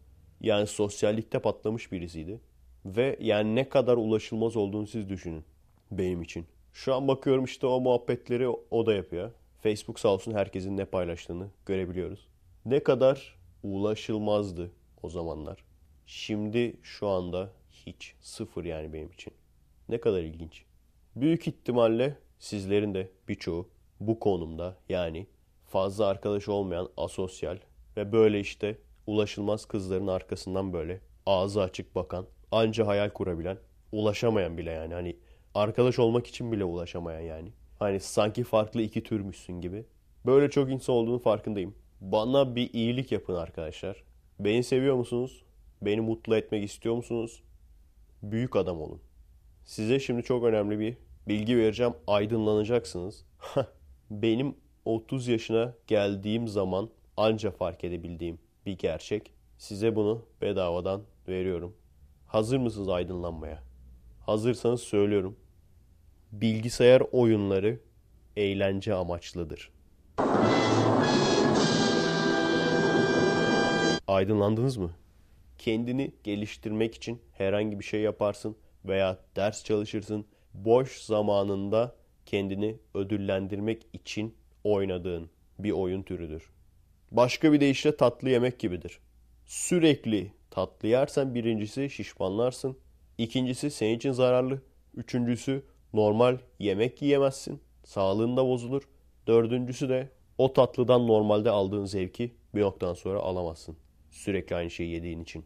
[0.40, 2.40] Yani sosyallikte patlamış birisiydi.
[2.84, 5.44] Ve yani ne kadar ulaşılmaz olduğunu siz düşünün
[5.90, 6.46] benim için.
[6.72, 9.30] Şu an bakıyorum işte o muhabbetleri o da yapıyor.
[9.62, 12.28] Facebook sağ olsun herkesin ne paylaştığını görebiliyoruz.
[12.64, 14.70] Ne kadar ulaşılmazdı
[15.02, 15.64] o zamanlar.
[16.06, 19.32] Şimdi şu anda hiç sıfır yani benim için.
[19.88, 20.64] Ne kadar ilginç.
[21.16, 23.68] Büyük ihtimalle sizlerin de birçoğu
[24.00, 25.26] bu konumda yani
[25.76, 27.58] fazla arkadaş olmayan asosyal
[27.96, 33.58] ve böyle işte ulaşılmaz kızların arkasından böyle ağzı açık bakan, anca hayal kurabilen,
[33.92, 35.16] ulaşamayan bile yani hani
[35.54, 37.52] arkadaş olmak için bile ulaşamayan yani.
[37.78, 39.84] Hani sanki farklı iki türmüşsün gibi.
[40.26, 41.74] Böyle çok insan olduğunu farkındayım.
[42.00, 44.04] Bana bir iyilik yapın arkadaşlar.
[44.38, 45.44] Beni seviyor musunuz?
[45.82, 47.42] Beni mutlu etmek istiyor musunuz?
[48.22, 49.00] Büyük adam olun.
[49.64, 50.96] Size şimdi çok önemli bir
[51.28, 51.92] bilgi vereceğim.
[52.06, 53.24] Aydınlanacaksınız.
[54.10, 59.32] Benim 30 yaşına geldiğim zaman anca fark edebildiğim bir gerçek.
[59.58, 61.76] Size bunu bedavadan veriyorum.
[62.26, 63.62] Hazır mısınız aydınlanmaya?
[64.26, 65.36] Hazırsanız söylüyorum
[66.32, 67.80] bilgisayar oyunları
[68.36, 69.70] eğlence amaçlıdır.
[74.08, 74.90] Aydınlandınız mı?
[75.58, 80.26] Kendini geliştirmek için herhangi bir şey yaparsın veya ders çalışırsın.
[80.54, 81.96] Boş zamanında
[82.26, 84.34] kendini ödüllendirmek için
[84.74, 86.50] oynadığın bir oyun türüdür.
[87.10, 88.98] Başka bir deyişle tatlı yemek gibidir.
[89.46, 92.76] Sürekli tatlı yersen birincisi şişmanlarsın.
[93.18, 94.62] İkincisi senin için zararlı.
[94.94, 97.60] Üçüncüsü normal yemek yiyemezsin.
[97.84, 98.82] Sağlığın da bozulur.
[99.26, 103.76] Dördüncüsü de o tatlıdan normalde aldığın zevki bir noktadan sonra alamazsın.
[104.10, 105.44] Sürekli aynı şeyi yediğin için.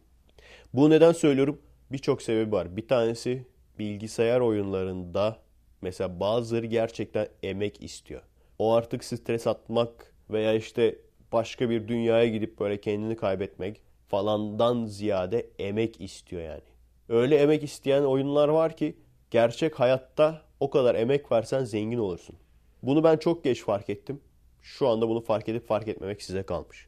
[0.73, 1.61] Bu neden söylüyorum?
[1.91, 2.77] Birçok sebebi var.
[2.77, 3.45] Bir tanesi
[3.79, 5.39] bilgisayar oyunlarında
[5.81, 8.21] mesela bazıları gerçekten emek istiyor.
[8.61, 10.95] O artık stres atmak veya işte
[11.31, 16.61] başka bir dünyaya gidip böyle kendini kaybetmek falandan ziyade emek istiyor yani.
[17.09, 18.97] Öyle emek isteyen oyunlar var ki
[19.31, 22.35] gerçek hayatta o kadar emek versen zengin olursun.
[22.83, 24.21] Bunu ben çok geç fark ettim.
[24.61, 26.87] Şu anda bunu fark edip fark etmemek size kalmış.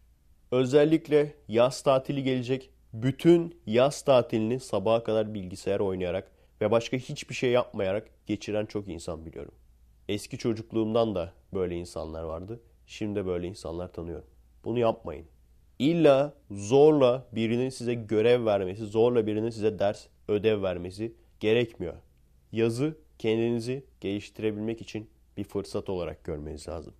[0.52, 2.70] Özellikle yaz tatili gelecek.
[2.94, 6.32] Bütün yaz tatilini sabaha kadar bilgisayar oynayarak
[6.62, 9.54] ve başka hiçbir şey yapmayarak geçiren çok insan biliyorum.
[10.10, 12.60] Eski çocukluğumdan da böyle insanlar vardı.
[12.88, 14.28] Şimdi de böyle insanlar tanıyorum.
[14.66, 15.26] Bunu yapmayın.
[15.80, 21.94] İlla zorla birinin size görev vermesi, zorla birinin size ders, ödev vermesi gerekmiyor.
[22.52, 26.94] Yazı kendinizi geliştirebilmek için bir fırsat olarak görmeniz lazım.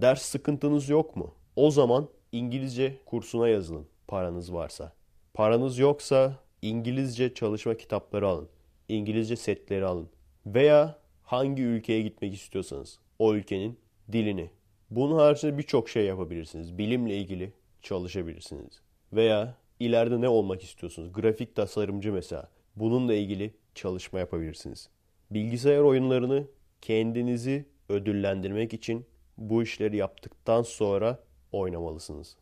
[0.00, 1.34] Ders sıkıntınız yok mu?
[1.56, 4.92] O zaman İngilizce kursuna yazılın paranız varsa.
[5.34, 8.48] Paranız yoksa İngilizce çalışma kitapları alın.
[8.88, 10.08] İngilizce setleri alın.
[10.46, 10.98] Veya
[11.30, 13.78] hangi ülkeye gitmek istiyorsanız o ülkenin
[14.12, 14.50] dilini.
[14.90, 16.78] Bunun haricinde birçok şey yapabilirsiniz.
[16.78, 18.80] Bilimle ilgili çalışabilirsiniz.
[19.12, 21.12] Veya ileride ne olmak istiyorsunuz?
[21.12, 22.50] Grafik tasarımcı mesela.
[22.76, 24.88] Bununla ilgili çalışma yapabilirsiniz.
[25.30, 26.46] Bilgisayar oyunlarını
[26.80, 29.06] kendinizi ödüllendirmek için
[29.38, 31.18] bu işleri yaptıktan sonra
[31.52, 32.36] oynamalısınız.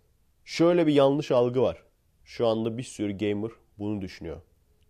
[0.45, 1.83] Şöyle bir yanlış algı var.
[2.25, 4.41] Şu anda bir sürü gamer bunu düşünüyor.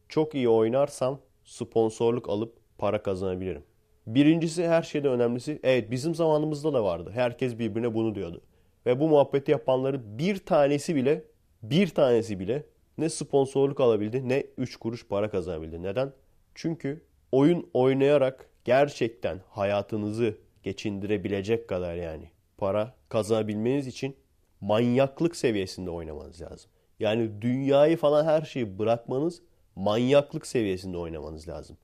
[0.08, 3.62] Çok iyi oynarsam sponsorluk alıp para kazanabilirim.
[4.08, 7.10] Birincisi her şeyden önemlisi evet bizim zamanımızda da vardı.
[7.14, 8.40] Herkes birbirine bunu diyordu.
[8.86, 11.24] Ve bu muhabbeti yapanların bir tanesi bile
[11.62, 12.66] bir tanesi bile
[12.98, 15.82] ne sponsorluk alabildi ne 3 kuruş para kazanabildi.
[15.82, 16.12] Neden?
[16.54, 24.16] Çünkü oyun oynayarak gerçekten hayatınızı geçindirebilecek kadar yani para kazanabilmeniz için
[24.60, 26.70] manyaklık seviyesinde oynamanız lazım.
[27.00, 29.42] Yani dünyayı falan her şeyi bırakmanız
[29.76, 31.76] manyaklık seviyesinde oynamanız lazım.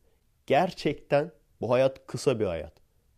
[0.47, 1.31] Gerçekten
[1.65, 2.73] bu hayat kısa bir hayat.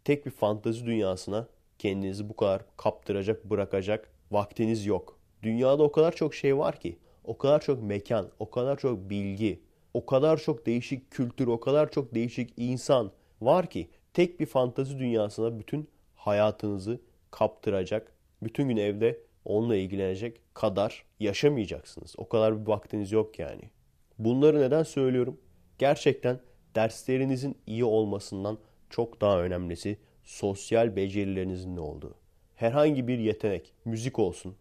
[0.04, 5.18] Tek bir fantazi dünyasına kendinizi bu kadar kaptıracak, bırakacak vaktiniz yok.
[5.42, 9.60] Dünyada o kadar çok şey var ki, o kadar çok mekan, o kadar çok bilgi,
[9.94, 14.98] o kadar çok değişik kültür, o kadar çok değişik insan var ki tek bir fantazi
[14.98, 22.14] dünyasına bütün hayatınızı kaptıracak, bütün gün evde onunla ilgilenecek kadar yaşamayacaksınız.
[22.18, 23.70] O kadar bir vaktiniz yok yani.
[24.18, 25.40] Bunları neden söylüyorum?
[25.78, 26.40] Gerçekten
[26.76, 28.58] derslerinizin iyi olmasından
[28.90, 32.14] çok daha önemlisi sosyal becerilerinizin ne olduğu.
[32.56, 34.56] Herhangi bir yetenek, müzik olsun.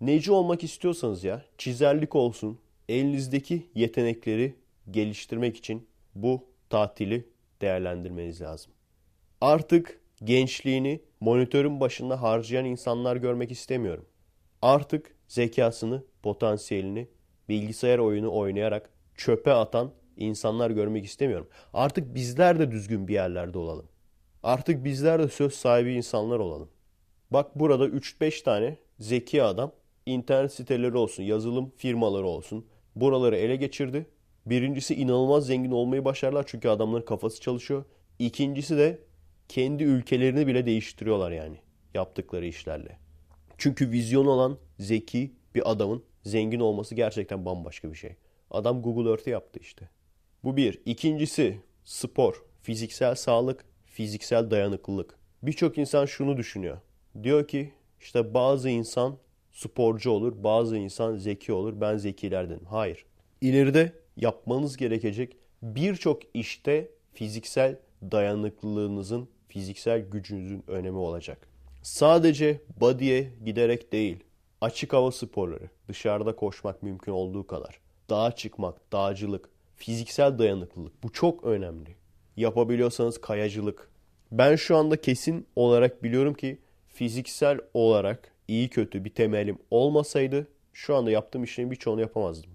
[0.00, 2.58] Neci olmak istiyorsanız ya, çizerlik olsun.
[2.88, 4.54] Elinizdeki yetenekleri
[4.90, 7.28] geliştirmek için bu tatili
[7.60, 8.72] değerlendirmeniz lazım.
[9.40, 14.06] Artık gençliğini monitörün başında harcayan insanlar görmek istemiyorum.
[14.62, 17.08] Artık zekasını, potansiyelini
[17.48, 21.48] bilgisayar oyunu oynayarak çöpe atan insanlar görmek istemiyorum.
[21.72, 23.88] Artık bizler de düzgün bir yerlerde olalım.
[24.42, 26.68] Artık bizler de söz sahibi insanlar olalım.
[27.30, 29.72] Bak burada 3-5 tane zeki adam
[30.06, 34.06] internet siteleri olsun, yazılım firmaları olsun buraları ele geçirdi.
[34.46, 37.84] Birincisi inanılmaz zengin olmayı başarlar çünkü adamların kafası çalışıyor.
[38.18, 38.98] İkincisi de
[39.48, 41.56] kendi ülkelerini bile değiştiriyorlar yani
[41.94, 42.98] yaptıkları işlerle.
[43.58, 48.16] Çünkü vizyon olan zeki bir adamın zengin olması gerçekten bambaşka bir şey.
[48.50, 49.88] Adam Google Earth'ı yaptı işte.
[50.44, 50.80] Bu bir.
[50.86, 55.18] İkincisi spor, fiziksel sağlık, fiziksel dayanıklılık.
[55.42, 56.78] Birçok insan şunu düşünüyor.
[57.22, 59.16] Diyor ki işte bazı insan
[59.52, 61.80] sporcu olur, bazı insan zeki olur.
[61.80, 62.64] Ben zekilerdenim.
[62.64, 63.04] Hayır.
[63.40, 71.48] İleride yapmanız gerekecek birçok işte fiziksel dayanıklılığınızın, fiziksel gücünüzün önemi olacak.
[71.82, 74.24] Sadece body'e giderek değil,
[74.60, 79.48] açık hava sporları, dışarıda koşmak mümkün olduğu kadar, dağa çıkmak, dağcılık,
[79.80, 81.96] fiziksel dayanıklılık bu çok önemli.
[82.36, 83.90] Yapabiliyorsanız kayacılık.
[84.32, 90.96] Ben şu anda kesin olarak biliyorum ki fiziksel olarak iyi kötü bir temelim olmasaydı şu
[90.96, 92.50] anda yaptığım işlerin birçoğunu yapamazdım.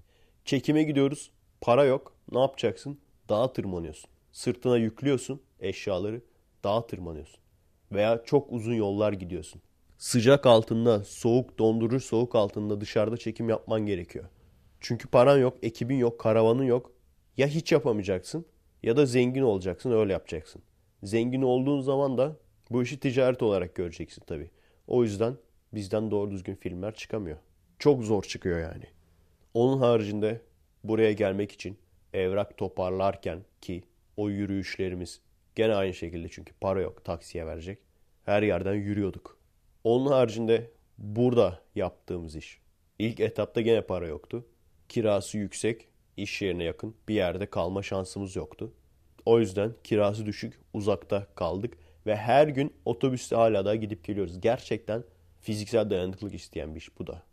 [0.46, 1.32] Çekime gidiyoruz.
[1.62, 2.14] Para yok.
[2.32, 2.98] Ne yapacaksın?
[3.30, 4.10] Dağa tırmanıyorsun.
[4.32, 6.22] Sırtına yüklüyorsun eşyaları.
[6.64, 7.40] Dağa tırmanıyorsun.
[7.92, 9.62] Veya çok uzun yollar gidiyorsun.
[9.98, 14.26] Sıcak altında, soğuk, dondurucu soğuk altında dışarıda çekim yapman gerekiyor.
[14.80, 16.95] Çünkü paran yok, ekibin yok, karavanın yok.
[17.38, 18.46] Ya hiç yapamayacaksın
[18.84, 20.62] ya da zengin olacaksın öyle yapacaksın.
[21.04, 22.38] Zengin olduğun zaman da
[22.72, 24.50] bu işi ticaret olarak göreceksin tabii.
[24.88, 25.38] O yüzden
[25.74, 27.38] bizden doğru düzgün filmler çıkamıyor.
[27.80, 28.86] Çok zor çıkıyor yani.
[29.54, 30.42] Onun haricinde
[30.84, 31.78] buraya gelmek için
[32.14, 33.84] evrak toparlarken ki
[34.18, 35.22] o yürüyüşlerimiz
[35.56, 37.80] gene aynı şekilde çünkü para yok taksiye verecek.
[38.26, 39.38] Her yerden yürüyorduk.
[39.84, 42.60] Onun haricinde burada yaptığımız iş.
[43.00, 44.46] İlk etapta gene para yoktu.
[44.90, 48.74] Kirası yüksek, iş yerine yakın bir yerde kalma şansımız yoktu.
[49.26, 54.42] O yüzden kirası düşük, uzakta kaldık ve her gün otobüste hala da gidip geliyoruz.
[54.42, 55.04] Gerçekten
[55.42, 57.24] fiziksel dayanıklılık isteyen bir iş bu da.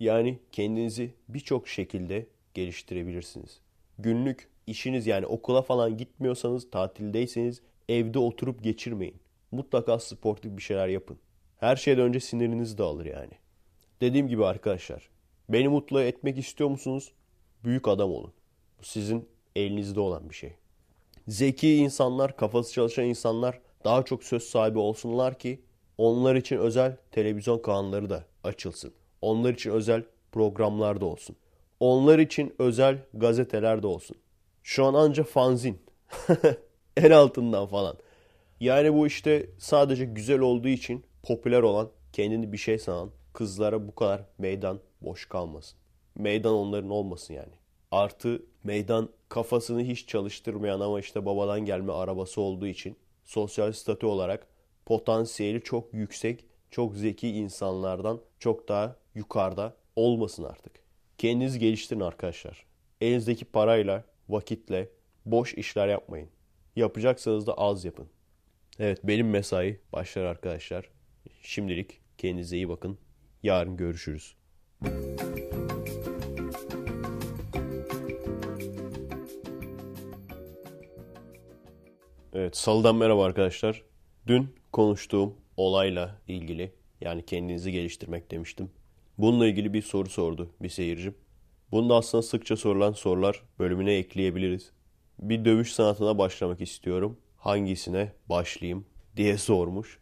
[0.00, 3.60] Yani kendinizi birçok şekilde geliştirebilirsiniz.
[3.98, 9.16] Günlük işiniz yani okula falan gitmiyorsanız, tatildeyseniz evde oturup geçirmeyin.
[9.50, 11.18] Mutlaka sportif bir şeyler yapın.
[11.56, 13.32] Her şeyden önce siniriniz dağılır yani.
[14.00, 15.08] Dediğim gibi arkadaşlar,
[15.48, 17.12] beni mutlu etmek istiyor musunuz?
[17.64, 18.32] Büyük adam olun.
[18.80, 20.52] Bu sizin elinizde olan bir şey.
[21.28, 25.62] Zeki insanlar, kafası çalışan insanlar daha çok söz sahibi olsunlar ki
[25.98, 28.92] onlar için özel televizyon kanalları da açılsın.
[29.22, 31.36] Onlar için özel programlar da olsun.
[31.80, 34.16] Onlar için özel gazeteler de olsun.
[34.62, 35.78] Şu an anca fanzin.
[36.96, 37.96] en altından falan.
[38.60, 43.94] Yani bu işte sadece güzel olduğu için popüler olan, kendini bir şey sanan kızlara bu
[43.94, 45.77] kadar meydan boş kalmasın.
[46.18, 47.52] Meydan onların olmasın yani.
[47.90, 54.46] Artı meydan kafasını hiç çalıştırmayan ama işte babadan gelme arabası olduğu için sosyal statü olarak
[54.86, 60.72] potansiyeli çok yüksek, çok zeki insanlardan çok daha yukarıda olmasın artık.
[61.18, 62.66] Kendinizi geliştirin arkadaşlar.
[63.00, 64.88] Elinizdeki parayla, vakitle
[65.26, 66.28] boş işler yapmayın.
[66.76, 68.08] Yapacaksanız da az yapın.
[68.78, 70.90] Evet benim mesai başlar arkadaşlar.
[71.42, 72.98] Şimdilik kendinize iyi bakın.
[73.42, 74.36] Yarın görüşürüz.
[82.38, 83.82] Evet salıdan merhaba arkadaşlar.
[84.26, 88.70] Dün konuştuğum olayla ilgili yani kendinizi geliştirmek demiştim.
[89.18, 91.14] Bununla ilgili bir soru sordu bir seyircim.
[91.70, 94.70] Bunu da aslında sıkça sorulan sorular bölümüne ekleyebiliriz.
[95.18, 97.18] Bir dövüş sanatına başlamak istiyorum.
[97.36, 99.98] Hangisine başlayayım diye sormuş.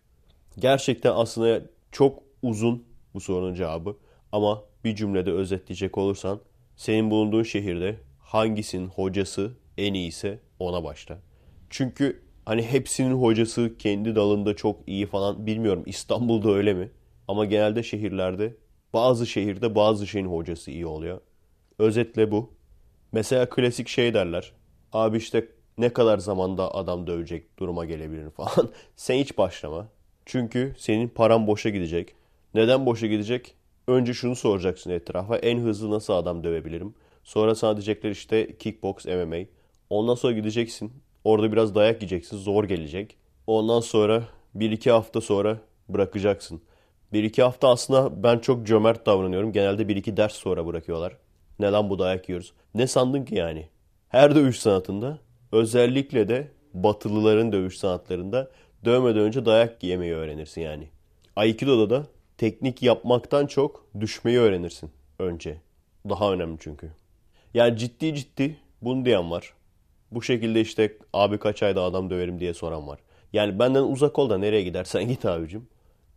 [0.58, 3.96] Gerçekten aslında çok uzun bu sorunun cevabı.
[4.32, 6.40] Ama bir cümlede özetleyecek olursan
[6.76, 11.18] senin bulunduğun şehirde hangisinin hocası en iyiyse ona başla.
[11.70, 16.90] Çünkü hani hepsinin hocası kendi dalında çok iyi falan bilmiyorum İstanbul'da öyle mi?
[17.28, 18.56] Ama genelde şehirlerde
[18.94, 21.20] bazı şehirde bazı şeyin hocası iyi oluyor.
[21.78, 22.54] Özetle bu.
[23.12, 24.52] Mesela klasik şey derler.
[24.92, 28.70] Abi işte ne kadar zamanda adam dövecek duruma gelebilir falan.
[28.96, 29.88] Sen hiç başlama.
[30.26, 32.14] Çünkü senin paran boşa gidecek.
[32.54, 33.54] Neden boşa gidecek?
[33.88, 35.36] Önce şunu soracaksın etrafa.
[35.38, 36.94] En hızlı nasıl adam dövebilirim?
[37.24, 39.36] Sonra sana diyecekler işte kickbox, MMA.
[39.90, 40.92] Ondan sonra gideceksin.
[41.26, 42.36] Orada biraz dayak yiyeceksin.
[42.36, 43.16] Zor gelecek.
[43.46, 44.22] Ondan sonra
[44.54, 45.58] bir iki hafta sonra
[45.88, 46.60] bırakacaksın.
[47.12, 49.52] Bir iki hafta aslında ben çok cömert davranıyorum.
[49.52, 51.16] Genelde bir iki ders sonra bırakıyorlar.
[51.58, 52.52] Neden bu dayak yiyoruz?
[52.74, 53.68] Ne sandın ki yani?
[54.08, 55.18] Her dövüş sanatında
[55.52, 58.50] özellikle de batılıların dövüş sanatlarında
[58.84, 60.88] dövmeden önce dayak yemeyi öğrenirsin yani.
[61.36, 62.06] Aikido'da da
[62.38, 65.60] teknik yapmaktan çok düşmeyi öğrenirsin önce.
[66.08, 66.90] Daha önemli çünkü.
[67.54, 69.52] Yani ciddi ciddi bunu diyen var.
[70.10, 72.98] Bu şekilde işte abi kaç ayda adam döverim diye soran var.
[73.32, 75.68] Yani benden uzak ol da nereye gidersen git abicim.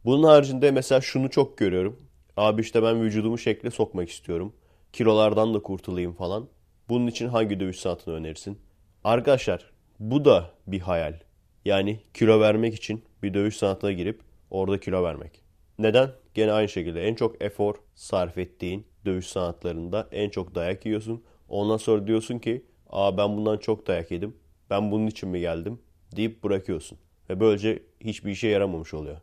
[0.06, 2.00] Bunun haricinde mesela şunu çok görüyorum.
[2.38, 4.54] Abi işte ben vücudumu şekle sokmak istiyorum.
[4.94, 6.48] Kilolardan da kurtulayım falan.
[6.90, 8.60] Bunun için hangi dövüş sanatını önerirsin?
[9.04, 11.20] Arkadaşlar bu da bir hayal.
[11.66, 15.42] Yani kilo vermek için bir dövüş sanatına girip orada kilo vermek.
[15.80, 16.10] Neden?
[16.34, 21.24] Gene aynı şekilde en çok efor sarf ettiğin dövüş sanatlarında en çok dayak yiyorsun.
[21.50, 24.36] Ondan sonra diyorsun ki aa ben bundan çok dayak yedim.
[24.70, 25.80] Ben bunun için mi geldim?
[26.16, 26.98] deyip bırakıyorsun.
[27.30, 29.18] Ve böylece hiçbir işe yaramamış oluyor.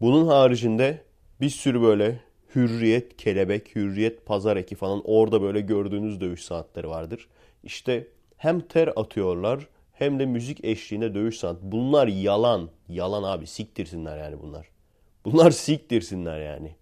[0.00, 1.02] Bunun haricinde
[1.40, 2.20] bir sürü böyle
[2.54, 7.28] hürriyet kelebek, hürriyet pazar eki falan orada böyle gördüğünüz dövüş sanatları vardır.
[7.62, 11.62] İşte hem ter atıyorlar hem de müzik eşliğinde dövüş sanat.
[11.62, 12.70] Bunlar yalan.
[12.88, 14.68] Yalan abi siktirsinler yani bunlar.
[15.24, 16.76] Bunlar siktirsinler yani.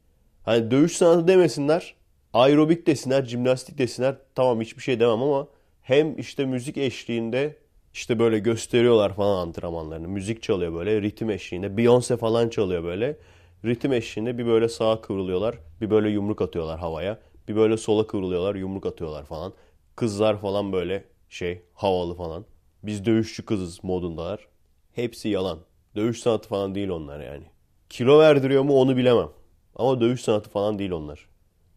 [0.45, 1.95] Hani dövüş sanatı demesinler.
[2.33, 4.17] Aerobik desinler, jimnastik desinler.
[4.35, 5.49] Tamam hiçbir şey demem ama
[5.83, 7.57] hem işte müzik eşliğinde
[7.95, 10.09] işte böyle gösteriyorlar falan antrenmanlarını.
[10.09, 11.67] Müzik çalıyor böyle ritim eşliğinde.
[11.67, 13.17] Beyoncé falan çalıyor böyle.
[13.65, 15.59] Ritim eşliğinde bir böyle sağa kıvrılıyorlar.
[15.81, 17.19] Bir böyle yumruk atıyorlar havaya.
[17.49, 19.53] Bir böyle sola kıvrılıyorlar yumruk atıyorlar falan.
[19.97, 22.45] Kızlar falan böyle şey havalı falan.
[22.83, 24.49] Biz dövüşçü kızız modundalar.
[24.93, 25.59] Hepsi yalan.
[25.97, 27.45] Dövüş sanatı falan değil onlar yani.
[27.91, 29.29] Kilo verdiriyor mu onu bilemem.
[29.77, 31.29] Ama dövüş sanatı falan değil onlar.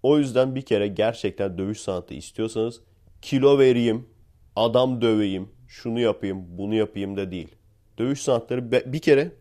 [0.03, 2.81] O yüzden bir kere gerçekten dövüş sanatı istiyorsanız
[3.25, 4.05] kilo vereyim,
[4.55, 7.55] adam döveyim, şunu yapayım, bunu yapayım da değil.
[7.97, 9.31] Dövüş sanatları bir kere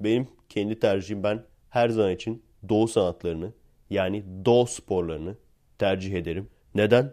[0.00, 3.52] benim kendi tercihim ben her zaman için doğu sanatlarını
[3.90, 5.36] yani doğu sporlarını
[5.78, 6.48] tercih ederim.
[6.74, 7.12] Neden?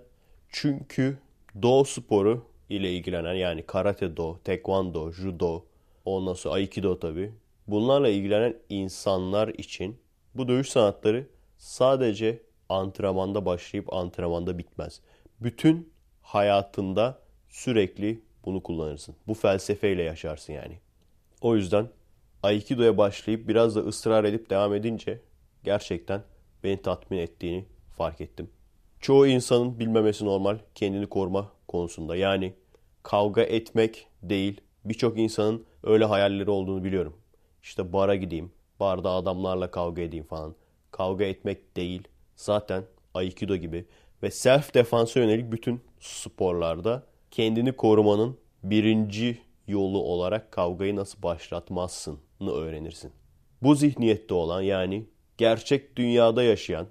[0.49, 1.17] Çünkü
[1.61, 5.65] doğu sporu ile ilgilenen yani karate do, taekwondo, judo,
[6.05, 7.33] ondan sonra aikido tabi.
[7.67, 9.97] Bunlarla ilgilenen insanlar için
[10.35, 15.01] bu dövüş sanatları sadece antrenmanda başlayıp antrenmanda bitmez.
[15.39, 15.98] Bütün
[16.29, 19.15] hayatında sürekli bunu kullanırsın.
[19.27, 20.79] Bu felsefeyle yaşarsın yani.
[21.41, 21.89] O yüzden
[22.43, 25.21] Aikido'ya başlayıp biraz da ısrar edip devam edince
[25.63, 26.23] gerçekten
[26.63, 27.65] beni tatmin ettiğini
[27.97, 28.49] fark ettim.
[28.99, 32.15] Çoğu insanın bilmemesi normal kendini koruma konusunda.
[32.15, 32.53] Yani
[33.03, 34.61] kavga etmek değil.
[34.85, 37.17] Birçok insanın öyle hayalleri olduğunu biliyorum.
[37.63, 40.55] İşte bara gideyim, barda adamlarla kavga edeyim falan.
[40.91, 42.07] Kavga etmek değil.
[42.35, 43.85] Zaten Aikido gibi
[44.23, 53.11] ve self defansa yönelik bütün sporlarda kendini korumanın birinci yolu olarak kavgayı nasıl başlatmazsın'ı öğrenirsin.
[53.61, 55.05] Bu zihniyette olan yani
[55.37, 56.87] gerçek dünyada yaşayan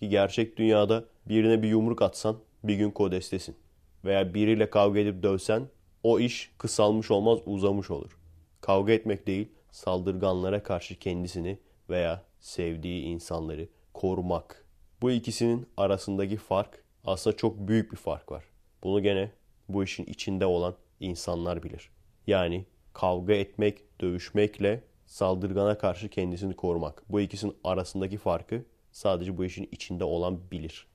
[0.00, 3.56] ki gerçek dünyada birine bir yumruk atsan bir gün kodestesin.
[4.04, 5.68] Veya biriyle kavga edip dövsen
[6.02, 8.18] o iş kısalmış olmaz uzamış olur.
[8.60, 11.58] Kavga etmek değil saldırganlara karşı kendisini
[11.90, 14.59] veya sevdiği insanları korumak.
[15.02, 18.44] Bu ikisinin arasındaki fark aslında çok büyük bir fark var.
[18.84, 19.30] Bunu gene
[19.68, 21.90] bu işin içinde olan insanlar bilir.
[22.26, 27.02] Yani kavga etmek, dövüşmekle saldırgana karşı kendisini korumak.
[27.08, 30.86] Bu ikisinin arasındaki farkı sadece bu işin içinde olan bilir.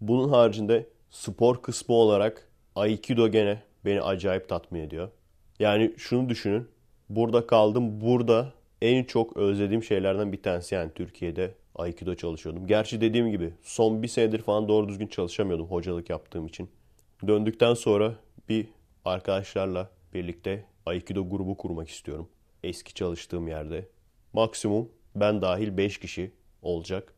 [0.00, 5.08] Bunun haricinde spor kısmı olarak Aikido gene beni acayip tatmin ediyor.
[5.58, 6.68] Yani şunu düşünün.
[7.08, 8.00] Burada kaldım.
[8.00, 12.66] Burada en çok özlediğim şeylerden bir tanesi yani Türkiye'de Aikido çalışıyordum.
[12.66, 16.70] Gerçi dediğim gibi son bir senedir falan doğru düzgün çalışamıyordum hocalık yaptığım için.
[17.26, 18.14] Döndükten sonra
[18.48, 18.68] bir
[19.04, 22.28] arkadaşlarla birlikte Aikido grubu kurmak istiyorum.
[22.62, 23.88] Eski çalıştığım yerde.
[24.32, 26.32] Maksimum ben dahil 5 kişi
[26.62, 27.14] olacak.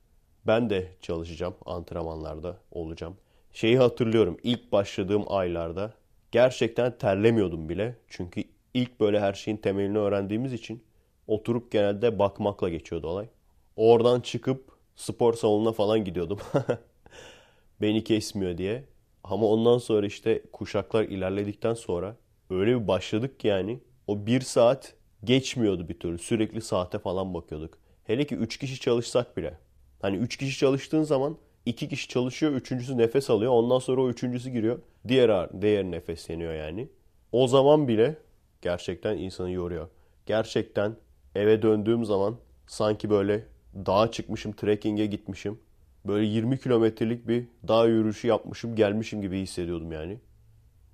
[0.46, 3.16] Ben de çalışacağım, antrenmanlarda olacağım.
[3.52, 5.94] Şeyi hatırlıyorum ilk başladığım aylarda
[6.32, 7.96] gerçekten terlemiyordum bile.
[8.08, 10.84] Çünkü ilk böyle her şeyin temelini öğrendiğimiz için
[11.26, 13.28] oturup genelde bakmakla geçiyordu olay.
[13.76, 16.38] Oradan çıkıp spor salonuna falan gidiyordum.
[17.80, 18.84] Beni kesmiyor diye.
[19.24, 22.16] Ama ondan sonra işte kuşaklar ilerledikten sonra
[22.50, 26.18] öyle bir başladık ki yani o bir saat geçmiyordu bir türlü.
[26.18, 27.78] Sürekli saate falan bakıyorduk.
[28.04, 29.58] Hele ki 3 kişi çalışsak bile.
[30.02, 33.52] Hani 3 kişi çalıştığın zaman 2 kişi çalışıyor, üçüncüsü nefes alıyor.
[33.52, 34.78] Ondan sonra o üçüncüsü giriyor.
[35.08, 36.88] Diğer diğer nefesleniyor yani.
[37.32, 38.16] O zaman bile
[38.62, 39.88] gerçekten insanı yoruyor.
[40.26, 40.96] Gerçekten
[41.34, 45.58] eve döndüğüm zaman sanki böyle dağa çıkmışım, trekking'e gitmişim.
[46.06, 50.18] Böyle 20 kilometrelik bir dağ yürüyüşü yapmışım, gelmişim gibi hissediyordum yani.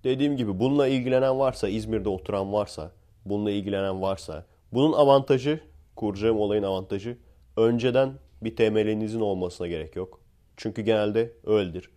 [0.05, 2.93] Dediğim gibi bununla ilgilenen varsa, İzmir'de oturan varsa,
[3.25, 5.61] bununla ilgilenen varsa, bunun avantajı,
[5.97, 7.17] kuracağım olayın avantajı,
[7.57, 8.13] önceden
[8.43, 10.21] bir temelinizin olmasına gerek yok.
[10.57, 11.91] Çünkü genelde öyledir.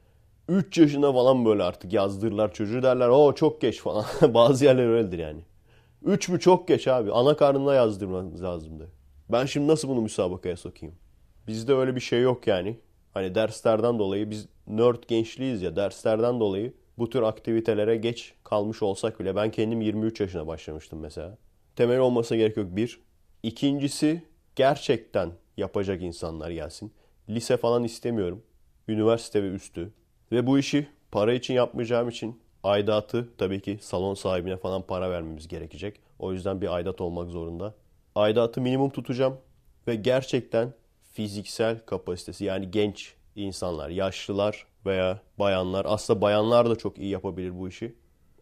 [0.50, 4.06] 3 yaşında falan böyle artık yazdırırlar çocuğu derler o çok geç falan.
[4.34, 5.42] Bazı yerler öyledir yani.
[6.06, 7.12] 3 mü çok geç abi.
[7.12, 8.90] Ana karnına yazdırmanız lazımdı.
[9.30, 10.96] Ben şimdi nasıl bunu müsabakaya sokayım?
[11.48, 12.80] Bizde öyle bir şey yok yani.
[13.14, 19.20] Hani derslerden dolayı biz nerd gençliğiz ya derslerden dolayı bu tür aktivitelere geç kalmış olsak
[19.20, 21.38] bile ben kendim 23 yaşına başlamıştım mesela.
[21.76, 23.00] Temel olmasına gerek yok bir.
[23.44, 24.24] İkincisi
[24.56, 26.94] gerçekten yapacak insanlar gelsin.
[27.30, 28.44] Lise falan istemiyorum.
[28.88, 29.94] Üniversite ve üstü.
[30.32, 35.48] Ve bu işi para için yapmayacağım için aidatı tabii ki salon sahibine falan para vermemiz
[35.48, 36.00] gerekecek.
[36.20, 37.76] O yüzden bir aidat olmak zorunda.
[38.16, 39.38] Aidatı minimum tutacağım
[39.88, 40.74] ve gerçekten
[41.14, 47.68] fiziksel kapasitesi yani genç insanlar, yaşlılar veya bayanlar aslında bayanlar da çok iyi yapabilir bu
[47.68, 47.96] işi.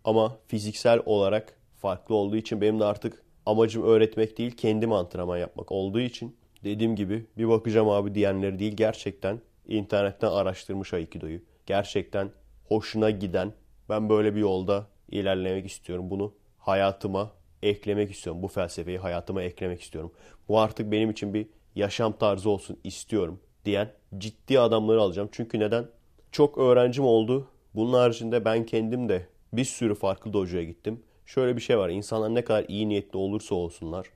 [0.04, 5.72] Ama fiziksel olarak farklı olduğu için benim de artık amacım öğretmek değil kendim antrenman yapmak
[5.72, 11.40] olduğu için dediğim gibi bir bakacağım abi diyenleri değil gerçekten internetten araştırmış Aikido'yu.
[11.66, 12.32] Gerçekten
[12.68, 13.54] hoşuna giden
[13.90, 16.10] ben böyle bir yolda ilerlemek istiyorum.
[16.10, 17.32] Bunu hayatıma
[17.64, 18.44] eklemek istiyorum.
[18.44, 20.12] Bu felsefeyi hayatıma eklemek istiyorum.
[20.50, 25.30] Bu artık benim için bir yaşam tarzı olsun istiyorum diyen ciddi adamları alacağım.
[25.32, 25.88] Çünkü neden?
[26.32, 27.48] Çok öğrencim oldu.
[27.76, 31.04] Bunun haricinde ben kendim de bir sürü farklı dojoya gittim.
[31.26, 31.90] Şöyle bir şey var.
[31.90, 34.08] İnsanlar ne kadar iyi niyetli olursa olsunlar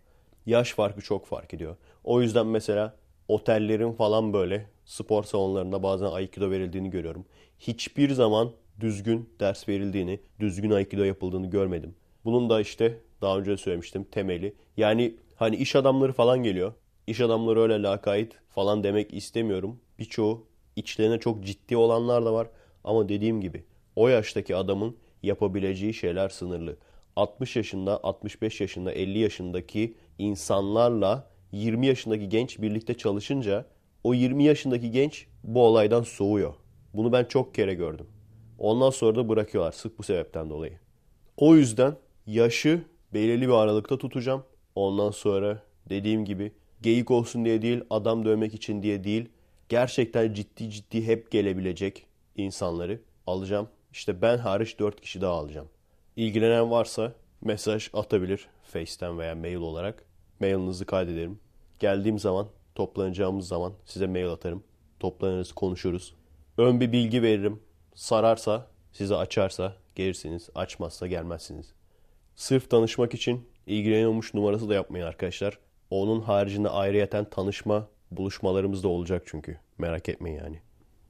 [0.45, 1.75] yaş farkı çok fark ediyor.
[2.03, 2.95] O yüzden mesela
[3.27, 7.25] otellerin falan böyle spor salonlarında bazen aikido verildiğini görüyorum.
[7.59, 11.95] Hiçbir zaman düzgün ders verildiğini, düzgün aikido yapıldığını görmedim.
[12.25, 14.55] Bunun da işte daha önce söylemiştim temeli.
[14.77, 16.73] Yani hani iş adamları falan geliyor.
[17.07, 19.79] İş adamları öyle lakayt falan demek istemiyorum.
[19.99, 22.47] Birçoğu içlerine çok ciddi olanlar da var.
[22.83, 23.63] Ama dediğim gibi
[23.95, 26.77] o yaştaki adamın yapabileceği şeyler sınırlı.
[27.15, 33.65] 60 yaşında, 65 yaşında, 50 yaşındaki insanlarla 20 yaşındaki genç birlikte çalışınca
[34.03, 36.53] o 20 yaşındaki genç bu olaydan soğuyor.
[36.93, 38.07] Bunu ben çok kere gördüm.
[38.59, 40.79] Ondan sonra da bırakıyorlar sırf bu sebepten dolayı.
[41.37, 41.95] O yüzden
[42.27, 42.81] yaşı
[43.15, 44.43] belirli bir aralıkta tutacağım.
[44.75, 46.51] Ondan sonra dediğim gibi
[46.81, 49.29] geyik olsun diye değil, adam dövmek için diye değil.
[49.69, 52.05] Gerçekten ciddi ciddi hep gelebilecek
[52.35, 53.69] insanları alacağım.
[53.91, 55.67] İşte ben hariç 4 kişi daha alacağım.
[56.15, 60.05] İlgilenen varsa mesaj atabilir Face'ten veya mail olarak.
[60.39, 61.39] Mailinizi kaydederim.
[61.79, 64.63] Geldiğim zaman, toplanacağımız zaman size mail atarım.
[64.99, 66.15] Toplanırız, konuşuruz.
[66.57, 67.59] Ön bir bilgi veririm.
[67.95, 70.49] Sararsa, size açarsa gelirsiniz.
[70.55, 71.73] Açmazsa gelmezsiniz.
[72.35, 75.59] Sırf tanışmak için ilgileniyormuş numarası da yapmayın arkadaşlar.
[75.89, 79.57] Onun haricinde ayrıyeten tanışma buluşmalarımız da olacak çünkü.
[79.77, 80.59] Merak etmeyin yani.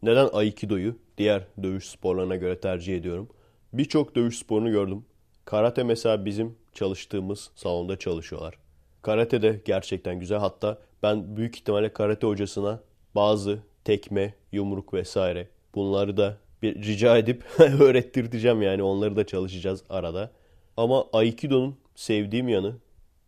[0.01, 3.29] Neden Aikido'yu diğer dövüş sporlarına göre tercih ediyorum?
[3.73, 5.05] Birçok dövüş sporunu gördüm.
[5.45, 8.57] Karate mesela bizim çalıştığımız salonda çalışıyorlar.
[9.01, 10.39] Karate de gerçekten güzel.
[10.39, 12.79] Hatta ben büyük ihtimalle karate hocasına
[13.15, 20.31] bazı tekme, yumruk vesaire bunları da bir rica edip öğrettireceğim yani onları da çalışacağız arada.
[20.77, 22.75] Ama Aikido'nun sevdiğim yanı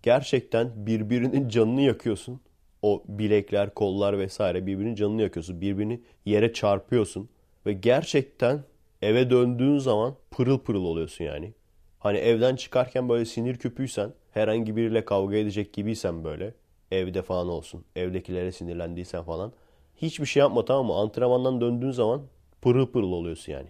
[0.03, 2.39] gerçekten birbirinin canını yakıyorsun.
[2.81, 5.61] O bilekler, kollar vesaire birbirinin canını yakıyorsun.
[5.61, 7.29] Birbirini yere çarpıyorsun.
[7.65, 8.63] Ve gerçekten
[9.01, 11.53] eve döndüğün zaman pırıl pırıl oluyorsun yani.
[11.99, 16.53] Hani evden çıkarken böyle sinir küpüysen, herhangi biriyle kavga edecek gibiysen böyle,
[16.91, 19.53] evde falan olsun, evdekilere sinirlendiysen falan,
[19.95, 20.93] hiçbir şey yapma tamam mı?
[20.93, 22.21] Antrenmandan döndüğün zaman
[22.61, 23.67] pırıl pırıl oluyorsun yani.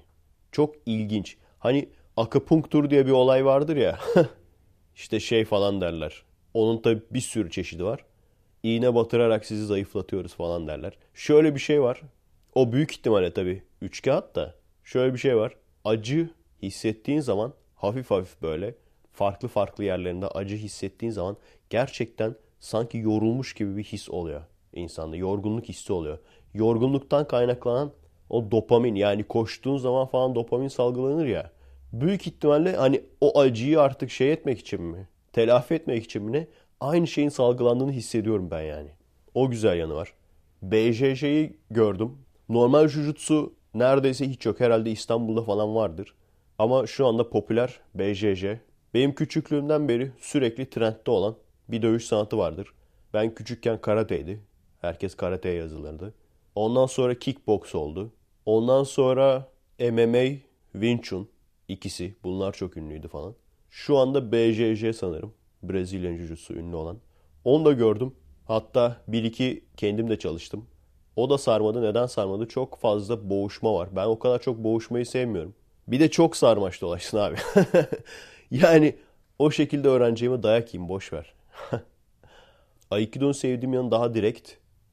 [0.51, 1.37] Çok ilginç.
[1.59, 3.99] Hani akupunktur diye bir olay vardır ya.
[4.95, 6.23] işte şey falan derler.
[6.53, 8.05] Onun tabi bir sürü çeşidi var.
[8.63, 10.93] İğne batırarak sizi zayıflatıyoruz falan derler.
[11.13, 12.01] Şöyle bir şey var.
[12.55, 14.55] O büyük ihtimalle tabi üç kağıt da.
[14.83, 15.55] Şöyle bir şey var.
[15.85, 16.29] Acı
[16.63, 18.75] hissettiğin zaman hafif hafif böyle
[19.13, 21.37] farklı farklı yerlerinde acı hissettiğin zaman
[21.69, 24.41] gerçekten sanki yorulmuş gibi bir his oluyor
[24.73, 25.15] insanda.
[25.15, 26.17] Yorgunluk hissi oluyor.
[26.53, 27.91] Yorgunluktan kaynaklanan
[28.29, 31.51] o dopamin yani koştuğun zaman falan dopamin salgılanır ya.
[32.01, 35.07] Büyük ihtimalle hani o acıyı artık şey etmek için mi?
[35.33, 36.47] Telafi etmek için mi?
[36.79, 38.89] Aynı şeyin salgılandığını hissediyorum ben yani.
[39.33, 40.13] O güzel yanı var.
[40.61, 42.17] BJJ'yi gördüm.
[42.49, 44.59] Normal jujutsu neredeyse hiç yok.
[44.59, 46.13] Herhalde İstanbul'da falan vardır.
[46.59, 48.45] Ama şu anda popüler BJJ.
[48.93, 51.35] Benim küçüklüğümden beri sürekli trendde olan
[51.69, 52.73] bir dövüş sanatı vardır.
[53.13, 54.39] Ben küçükken karateydi.
[54.81, 56.13] Herkes karateye yazılırdı.
[56.55, 58.11] Ondan sonra kickbox oldu.
[58.45, 60.25] Ondan sonra MMA,
[60.73, 61.29] Wing Chun
[61.67, 62.15] ikisi.
[62.23, 63.35] Bunlar çok ünlüydü falan.
[63.69, 65.33] Şu anda BJJ sanırım.
[65.63, 66.97] Brezilya Jiu-Jitsu ünlü olan.
[67.43, 68.15] Onu da gördüm.
[68.45, 70.67] Hatta bir iki kendim de çalıştım.
[71.15, 71.81] O da sarmadı.
[71.81, 72.47] Neden sarmadı?
[72.47, 73.89] Çok fazla boğuşma var.
[73.95, 75.55] Ben o kadar çok boğuşmayı sevmiyorum.
[75.87, 77.35] Bir de çok sarmaş dolaşsın abi.
[78.51, 78.95] yani
[79.39, 81.33] o şekilde öğreneceğime dayak yiyeyim boş ver.
[82.91, 84.51] Aikido'nun sevdiğim yanı daha direkt.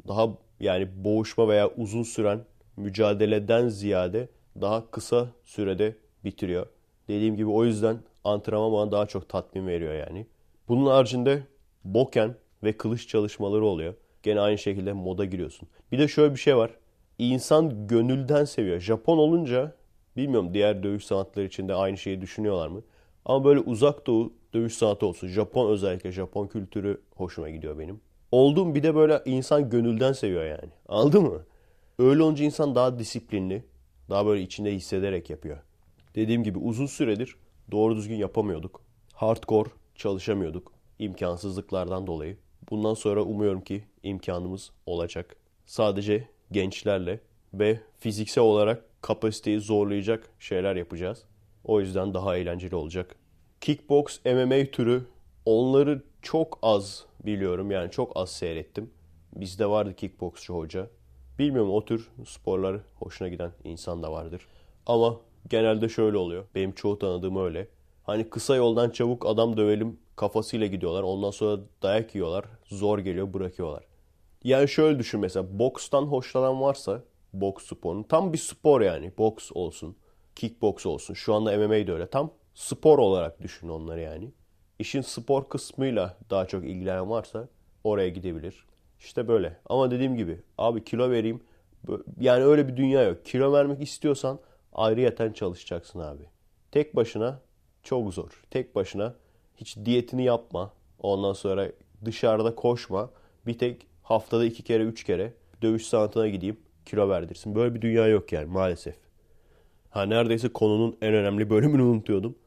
[0.09, 0.29] Daha
[0.61, 2.41] yani boğuşma veya uzun süren
[2.77, 4.29] mücadeleden ziyade
[4.61, 6.67] daha kısa sürede bitiriyor.
[7.09, 10.27] Dediğim gibi o yüzden antrenman bana daha çok tatmin veriyor yani.
[10.69, 11.43] Bunun haricinde
[11.85, 13.95] boken ve kılıç çalışmaları oluyor.
[14.23, 15.69] Gene aynı şekilde moda giriyorsun.
[15.93, 16.71] Bir de şöyle bir şey var.
[17.19, 18.81] İnsan gönülden seviyor.
[18.81, 19.75] Japon olunca
[20.17, 22.83] bilmiyorum diğer dövüş sanatları içinde aynı şeyi düşünüyorlar mı?
[23.25, 25.29] Ama böyle uzak doğu dövüş sanatı olsun.
[25.29, 28.01] Japon özellikle Japon kültürü hoşuma gidiyor benim.
[28.33, 30.71] Olduğum bir de böyle insan gönülden seviyor yani.
[30.89, 31.43] Anladın mı?
[31.99, 33.65] Öyle olunca insan daha disiplinli,
[34.11, 35.59] daha böyle içinde hissederek yapıyor.
[36.15, 37.37] Dediğim gibi uzun süredir
[37.71, 38.81] doğru düzgün yapamıyorduk.
[39.13, 42.37] Hardcore çalışamıyorduk imkansızlıklardan dolayı.
[42.71, 45.37] Bundan sonra umuyorum ki imkanımız olacak.
[45.67, 47.21] Sadece gençlerle
[47.55, 51.25] ve fiziksel olarak kapasiteyi zorlayacak şeyler yapacağız.
[51.65, 53.17] O yüzden daha eğlenceli olacak.
[53.61, 55.07] Kickbox, MMA türü
[55.47, 57.71] onları çok az biliyorum.
[57.71, 58.91] Yani çok az seyrettim.
[59.37, 60.91] Bizde vardı kickboxçu hoca.
[61.39, 64.47] Bilmiyorum o tür sporlar hoşuna giden insan da vardır.
[64.87, 66.45] Ama genelde şöyle oluyor.
[66.55, 67.69] Benim çoğu tanıdığım öyle.
[68.03, 71.03] Hani kısa yoldan çabuk adam dövelim kafasıyla gidiyorlar.
[71.03, 72.45] Ondan sonra dayak yiyorlar.
[72.67, 73.85] Zor geliyor bırakıyorlar.
[74.45, 79.13] Yani şöyle düşün mesela bokstan hoşlanan varsa boks sporunu tam bir spor yani.
[79.19, 79.97] Boks olsun,
[80.37, 81.15] kickbox olsun.
[81.15, 82.07] Şu anda MMA de öyle.
[82.07, 84.33] Tam spor olarak düşün onları yani.
[84.79, 87.49] İşin spor kısmıyla daha çok ilgilenen varsa
[87.85, 88.67] oraya gidebilir.
[88.99, 89.57] İşte böyle.
[89.67, 91.41] Ama dediğim gibi abi kilo vereyim.
[92.21, 93.25] Yani öyle bir dünya yok.
[93.25, 94.39] Kilo vermek istiyorsan
[94.75, 96.23] ayrıyeten çalışacaksın abi.
[96.73, 97.41] Tek başına
[97.83, 98.45] çok zor.
[98.51, 99.15] Tek başına
[99.57, 100.73] hiç diyetini yapma.
[100.99, 101.69] Ondan sonra
[102.05, 103.11] dışarıda koşma.
[103.47, 107.55] Bir tek haftada iki kere üç kere dövüş sanatına gideyim kilo verdirsin.
[107.55, 108.97] Böyle bir dünya yok yani maalesef.
[109.91, 112.39] Ha neredeyse konunun en önemli bölümünü unutuyordum.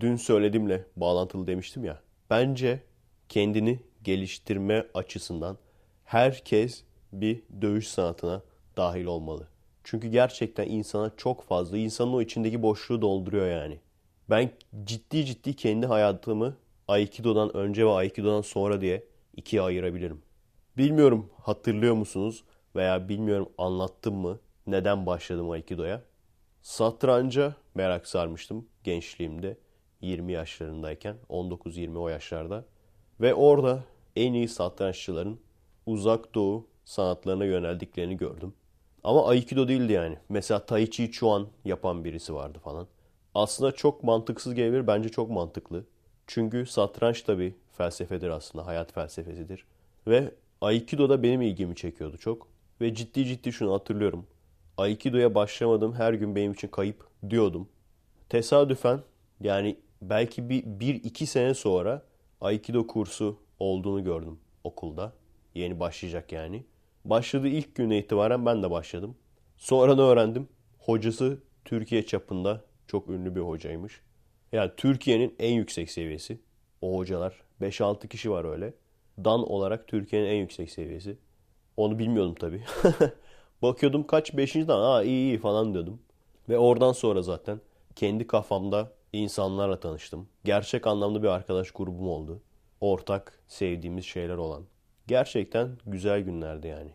[0.00, 2.00] Dün söylediğimle bağlantılı demiştim ya.
[2.30, 2.82] Bence
[3.28, 5.58] kendini geliştirme açısından
[6.04, 8.42] herkes bir dövüş sanatına
[8.76, 9.48] dahil olmalı.
[9.86, 13.80] Çünkü gerçekten insana çok fazla, insanın o içindeki boşluğu dolduruyor yani.
[14.30, 14.50] Ben
[14.84, 16.56] ciddi ciddi kendi hayatımı
[16.88, 19.04] Aikido'dan önce ve Aikido'dan sonra diye
[19.36, 20.22] ikiye ayırabilirim.
[20.76, 22.44] Bilmiyorum hatırlıyor musunuz
[22.76, 26.02] veya bilmiyorum anlattım mı neden başladım Aikido'ya.
[26.62, 29.56] Satranca merak sarmıştım gençliğimde
[30.00, 32.64] 20 yaşlarındayken 19-20 o yaşlarda.
[33.20, 33.84] Ve orada
[34.16, 35.40] en iyi satranççıların
[35.86, 38.54] uzak doğu sanatlarına yöneldiklerini gördüm.
[39.06, 40.18] Ama Aikido değildi yani.
[40.28, 42.86] Mesela Tai Chi Chuan yapan birisi vardı falan.
[43.34, 44.86] Aslında çok mantıksız gelebilir.
[44.86, 45.84] Bence çok mantıklı.
[46.26, 48.66] Çünkü satranç tabii felsefedir aslında.
[48.66, 49.64] Hayat felsefesidir.
[50.06, 52.48] Ve Aikido da benim ilgimi çekiyordu çok.
[52.80, 54.26] Ve ciddi ciddi şunu hatırlıyorum.
[54.78, 57.68] Aikido'ya başlamadım her gün benim için kayıp diyordum.
[58.28, 59.00] Tesadüfen
[59.40, 62.02] yani belki bir, bir iki sene sonra
[62.40, 65.12] Aikido kursu olduğunu gördüm okulda.
[65.54, 66.64] Yeni başlayacak yani.
[67.10, 69.16] Başladığı ilk güne itibaren ben de başladım.
[69.56, 70.48] Sonra da öğrendim.
[70.78, 74.00] Hocası Türkiye çapında çok ünlü bir hocaymış.
[74.52, 76.40] Yani Türkiye'nin en yüksek seviyesi.
[76.80, 77.34] O hocalar.
[77.60, 78.74] 5-6 kişi var öyle.
[79.24, 81.18] Dan olarak Türkiye'nin en yüksek seviyesi.
[81.76, 82.64] Onu bilmiyordum tabii.
[83.62, 84.54] Bakıyordum kaç 5.
[84.54, 84.80] dan.
[84.80, 86.00] Aa iyi iyi falan diyordum.
[86.48, 87.60] Ve oradan sonra zaten
[87.96, 90.28] kendi kafamda insanlarla tanıştım.
[90.44, 92.42] Gerçek anlamda bir arkadaş grubum oldu.
[92.80, 94.64] Ortak sevdiğimiz şeyler olan.
[95.06, 96.90] Gerçekten güzel günlerdi yani.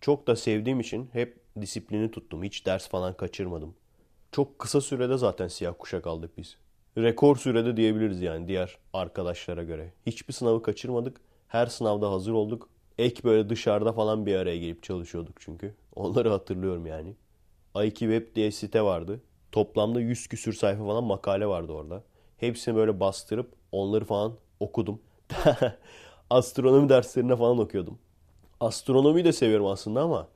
[0.00, 2.42] Çok da sevdiğim için hep disiplini tuttum.
[2.42, 3.74] Hiç ders falan kaçırmadım.
[4.32, 6.56] Çok kısa sürede zaten siyah kuşak aldık biz.
[6.98, 9.92] Rekor sürede diyebiliriz yani diğer arkadaşlara göre.
[10.06, 11.20] Hiçbir sınavı kaçırmadık.
[11.48, 12.68] Her sınavda hazır olduk.
[12.98, 15.74] Ek böyle dışarıda falan bir araya gelip çalışıyorduk çünkü.
[15.96, 17.14] Onları hatırlıyorum yani.
[17.74, 19.20] A2 Web diye site vardı.
[19.52, 22.02] Toplamda 100 küsür sayfa falan makale vardı orada.
[22.38, 25.00] Hepsini böyle bastırıp onları falan okudum.
[26.30, 27.98] Astronomi derslerine falan okuyordum.
[28.60, 30.28] Astronomiyi de seviyorum aslında ama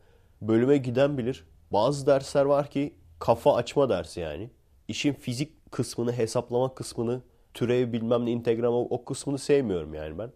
[0.43, 1.45] bölüme giden bilir.
[1.73, 4.51] Bazı dersler var ki kafa açma dersi yani.
[4.89, 7.23] İşin fizik kısmını, hesaplama kısmını,
[7.55, 10.33] türev bilmem ne, integral o, o kısmını sevmiyorum yani ben.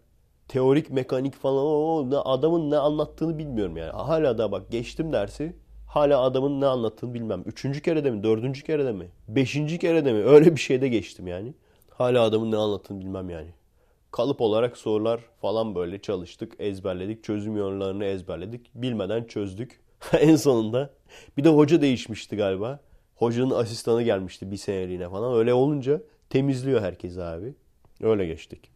[0.47, 3.91] Teorik mekanik falan o, ne adamın ne anlattığını bilmiyorum yani.
[3.91, 5.55] Hala da bak geçtim dersi
[5.87, 7.43] hala adamın ne anlattığını bilmem.
[7.45, 11.53] Üçüncü kerede mi, dördüncü kerede mi, beşinci kerede mi öyle bir şeyde geçtim yani.
[11.89, 13.58] Hala adamın ne anlattığını bilmem yani.
[14.11, 18.71] Kalıp olarak sorular falan böyle çalıştık, ezberledik, çözüm yollarını ezberledik.
[18.75, 19.81] Bilmeden çözdük.
[20.19, 20.93] en sonunda
[21.37, 22.79] bir de hoca değişmişti galiba.
[23.15, 25.37] Hocanın asistanı gelmişti bir seneliğine falan.
[25.37, 27.53] Öyle olunca temizliyor herkes abi.
[28.01, 28.71] Öyle geçtik.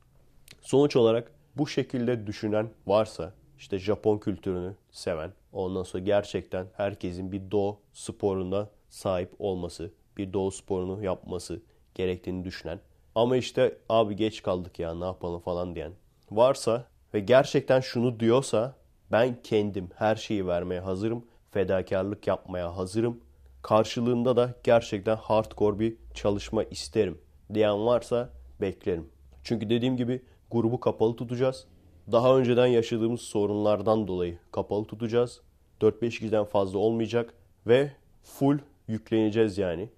[0.62, 7.52] Sonuç olarak bu şekilde düşünen varsa işte Japon kültürünü seven ondan sonra gerçekten herkesin bir
[7.52, 11.62] doğu sporuna sahip olması, bir doğu sporunu yapması
[11.96, 12.80] gerektiğini düşünen
[13.16, 15.92] ama işte abi geç kaldık ya ne yapalım falan diyen
[16.32, 18.76] varsa ve gerçekten şunu diyorsa
[19.12, 23.20] ben kendim her şeyi vermeye hazırım, fedakarlık yapmaya hazırım.
[23.62, 27.18] Karşılığında da gerçekten hardcore bir çalışma isterim
[27.54, 28.30] diyen varsa
[28.62, 29.10] beklerim.
[29.44, 31.68] Çünkü dediğim gibi grubu kapalı tutacağız.
[32.12, 35.42] Daha önceden yaşadığımız sorunlardan dolayı kapalı tutacağız.
[35.82, 37.34] 4-5 kişiden fazla olmayacak
[37.68, 37.92] ve
[38.24, 38.58] full
[38.88, 39.90] yükleneceğiz yani.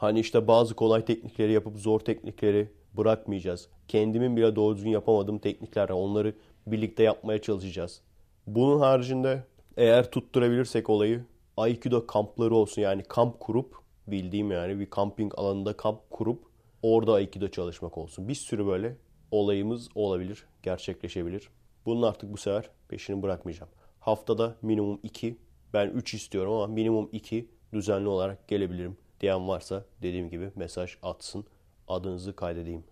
[0.00, 3.68] Hani işte bazı kolay teknikleri yapıp zor teknikleri bırakmayacağız.
[3.88, 6.34] Kendimin bile doğru düzgün yapamadığım teknikler onları
[6.66, 8.00] birlikte yapmaya çalışacağız.
[8.46, 9.44] Bunun haricinde
[9.76, 11.24] eğer tutturabilirsek olayı
[11.56, 13.74] Aikido kampları olsun yani kamp kurup
[14.06, 16.42] bildiğim yani bir kamping alanında kamp kurup
[16.82, 18.28] orada Aikido çalışmak olsun.
[18.28, 18.96] Bir sürü böyle
[19.30, 21.48] olayımız olabilir, gerçekleşebilir.
[21.86, 23.70] Bunun artık bu sefer peşini bırakmayacağım.
[24.00, 25.36] Haftada minimum 2,
[25.74, 31.44] ben 3 istiyorum ama minimum 2 düzenli olarak gelebilirim diyen varsa dediğim gibi mesaj atsın.
[31.88, 32.84] Adınızı kaydedeyim.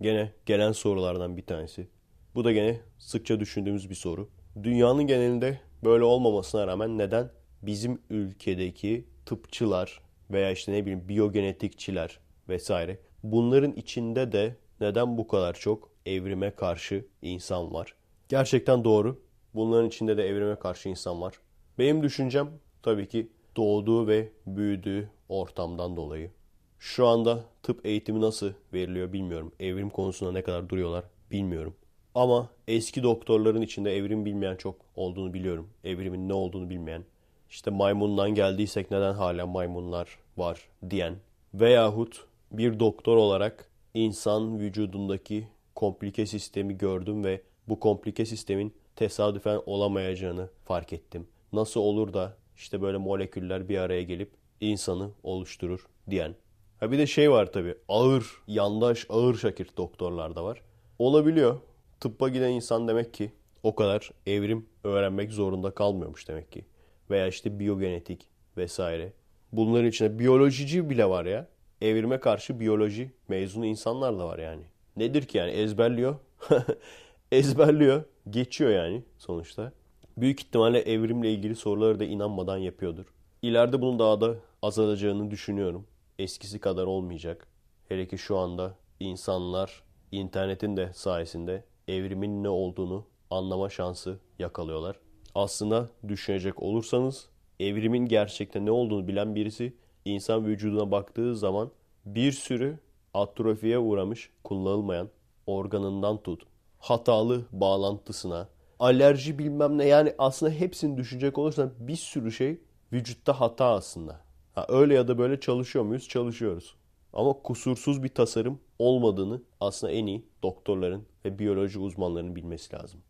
[0.00, 1.88] Gene gelen sorulardan bir tanesi.
[2.34, 4.28] Bu da gene sıkça düşündüğümüz bir soru.
[4.62, 7.30] Dünyanın genelinde böyle olmamasına rağmen neden
[7.62, 15.54] bizim ülkedeki tıpçılar veya işte ne bileyim biyogenetikçiler vesaire bunların içinde de neden bu kadar
[15.54, 17.94] çok evrime karşı insan var?
[18.28, 19.22] Gerçekten doğru.
[19.54, 21.34] Bunların içinde de evrime karşı insan var.
[21.78, 22.50] Benim düşüncem
[22.82, 26.30] tabii ki doğduğu ve büyüdüğü ortamdan dolayı.
[26.78, 29.52] Şu anda tıp eğitimi nasıl veriliyor bilmiyorum.
[29.60, 31.74] Evrim konusunda ne kadar duruyorlar bilmiyorum.
[32.14, 35.68] Ama eski doktorların içinde evrim bilmeyen çok olduğunu biliyorum.
[35.84, 37.04] Evrimin ne olduğunu bilmeyen.
[37.50, 41.16] İşte maymundan geldiysek neden hala maymunlar var diyen.
[41.54, 50.48] Veyahut bir doktor olarak insan vücudundaki komplike sistemi gördüm ve bu komplike sistemin tesadüfen olamayacağını
[50.64, 51.28] fark ettim.
[51.52, 54.30] Nasıl olur da işte böyle moleküller bir araya gelip
[54.60, 56.34] insanı oluşturur diyen.
[56.80, 60.62] Ha bir de şey var tabi ağır, yandaş, ağır şakir doktorlar da var.
[60.98, 61.60] Olabiliyor.
[62.00, 63.32] Tıbba giden insan demek ki
[63.62, 66.64] o kadar evrim öğrenmek zorunda kalmıyormuş demek ki.
[67.10, 69.12] Veya işte biyogenetik vesaire.
[69.52, 71.48] Bunların içinde biyolojici bile var ya.
[71.80, 74.62] evrime karşı biyoloji mezunu insanlar da var yani.
[74.96, 76.16] Nedir ki yani ezberliyor.
[77.32, 78.04] ezberliyor.
[78.30, 79.72] Geçiyor yani sonuçta.
[80.16, 83.04] Büyük ihtimalle evrimle ilgili soruları da inanmadan yapıyordur.
[83.42, 85.86] İleride bunun daha da azalacağını düşünüyorum.
[86.18, 87.46] Eskisi kadar olmayacak.
[87.88, 89.82] Hele ki şu anda insanlar
[90.12, 94.96] internetin de sayesinde evrimin ne olduğunu anlama şansı yakalıyorlar.
[95.34, 97.28] Aslında düşünecek olursanız
[97.60, 101.70] evrimin gerçekten ne olduğunu bilen birisi insan vücuduna baktığı zaman
[102.04, 102.78] bir sürü
[103.14, 105.08] atrofiye uğramış, kullanılmayan
[105.46, 106.42] organından tut,
[106.78, 108.48] hatalı bağlantısına,
[108.80, 112.60] alerji bilmem ne yani aslında hepsini düşünecek olursan bir sürü şey
[112.92, 114.20] vücutta hata aslında.
[114.54, 116.08] Ha, öyle ya da böyle çalışıyor muyuz?
[116.08, 116.74] Çalışıyoruz.
[117.12, 123.00] Ama kusursuz bir tasarım olmadığını aslında en iyi doktorların ve biyoloji uzmanlarının bilmesi lazım.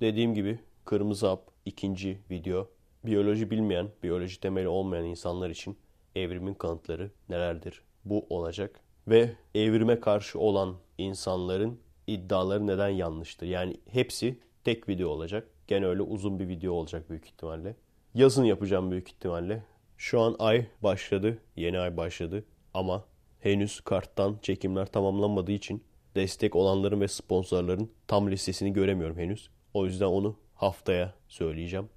[0.00, 2.68] Dediğim gibi Kırmızı Hap ikinci video
[3.06, 5.76] biyoloji bilmeyen, biyoloji temeli olmayan insanlar için
[6.16, 7.82] evrimin kanıtları nelerdir?
[8.04, 8.80] Bu olacak.
[9.08, 13.46] Ve evrime karşı olan insanların iddiaları neden yanlıştır?
[13.46, 15.48] Yani hepsi tek video olacak.
[15.66, 17.76] Gene öyle uzun bir video olacak büyük ihtimalle.
[18.14, 19.62] Yazın yapacağım büyük ihtimalle.
[19.96, 21.38] Şu an ay başladı.
[21.56, 22.44] Yeni ay başladı.
[22.74, 23.04] Ama
[23.40, 25.84] henüz karttan çekimler tamamlanmadığı için
[26.14, 29.50] destek olanların ve sponsorların tam listesini göremiyorum henüz.
[29.74, 31.88] O yüzden onu haftaya söyleyeceğim.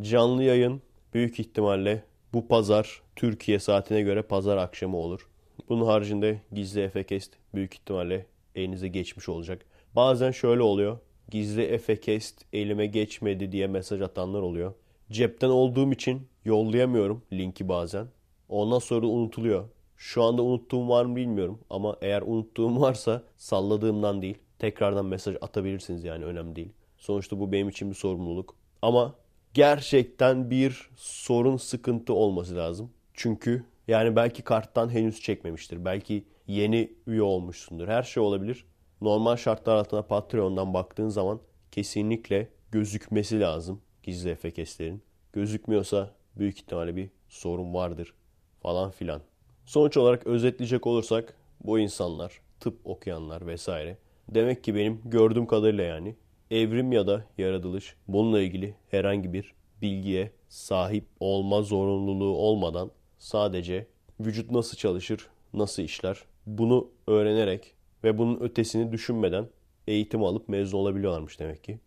[0.00, 0.82] Canlı yayın
[1.14, 5.28] büyük ihtimalle bu pazar Türkiye saatine göre pazar akşamı olur.
[5.68, 9.64] Bunun haricinde gizli Efekest büyük ihtimalle elinize geçmiş olacak.
[9.96, 10.98] Bazen şöyle oluyor.
[11.30, 14.74] Gizli Efekest elime geçmedi diye mesaj atanlar oluyor.
[15.10, 18.06] Cepten olduğum için yollayamıyorum linki bazen.
[18.48, 19.64] Ondan sonra unutuluyor.
[19.96, 24.38] Şu anda unuttuğum var mı bilmiyorum ama eğer unuttuğum varsa salladığımdan değil.
[24.58, 26.72] Tekrardan mesaj atabilirsiniz yani önemli değil.
[26.98, 28.54] Sonuçta bu benim için bir sorumluluk.
[28.82, 29.14] Ama
[29.54, 32.90] gerçekten bir sorun sıkıntı olması lazım.
[33.14, 35.84] Çünkü yani belki karttan henüz çekmemiştir.
[35.84, 37.88] Belki yeni üye olmuşsundur.
[37.88, 38.64] Her şey olabilir.
[39.00, 41.40] Normal şartlar altında Patreon'dan baktığın zaman
[41.72, 45.02] kesinlikle gözükmesi lazım gizli efekeslerin.
[45.32, 48.14] Gözükmüyorsa büyük ihtimalle bir sorun vardır
[48.62, 49.22] falan filan.
[49.66, 56.16] Sonuç olarak özetleyecek olursak bu insanlar, tıp okuyanlar vesaire demek ki benim gördüğüm kadarıyla yani
[56.50, 63.86] evrim ya da yaratılış bununla ilgili herhangi bir bilgiye sahip olma zorunluluğu olmadan sadece
[64.20, 67.75] vücut nasıl çalışır, nasıl işler bunu öğrenerek
[68.06, 69.48] ve bunun ötesini düşünmeden
[69.86, 71.78] eğitim alıp mezun olabiliyorlarmış demek ki.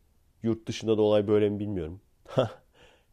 [0.43, 2.01] Yurt dışında da olay böyle mi bilmiyorum.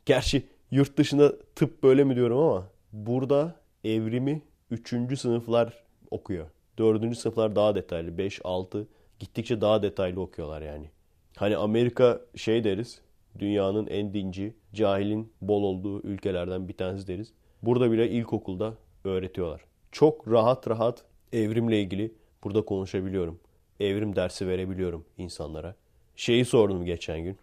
[0.06, 5.20] Gerçi yurt dışında tıp böyle mi diyorum ama burada evrimi 3.
[5.20, 6.46] sınıflar okuyor.
[6.78, 7.18] 4.
[7.18, 8.18] sınıflar daha detaylı.
[8.18, 8.88] 5, 6
[9.18, 10.90] gittikçe daha detaylı okuyorlar yani.
[11.36, 13.00] Hani Amerika şey deriz.
[13.38, 17.32] Dünyanın en dinci, cahilin bol olduğu ülkelerden bir tanesi deriz.
[17.62, 19.60] Burada bile ilkokulda öğretiyorlar.
[19.92, 22.14] Çok rahat rahat evrimle ilgili
[22.46, 23.38] burada konuşabiliyorum.
[23.80, 25.74] Evrim dersi verebiliyorum insanlara.
[26.16, 27.36] Şeyi sordum geçen gün.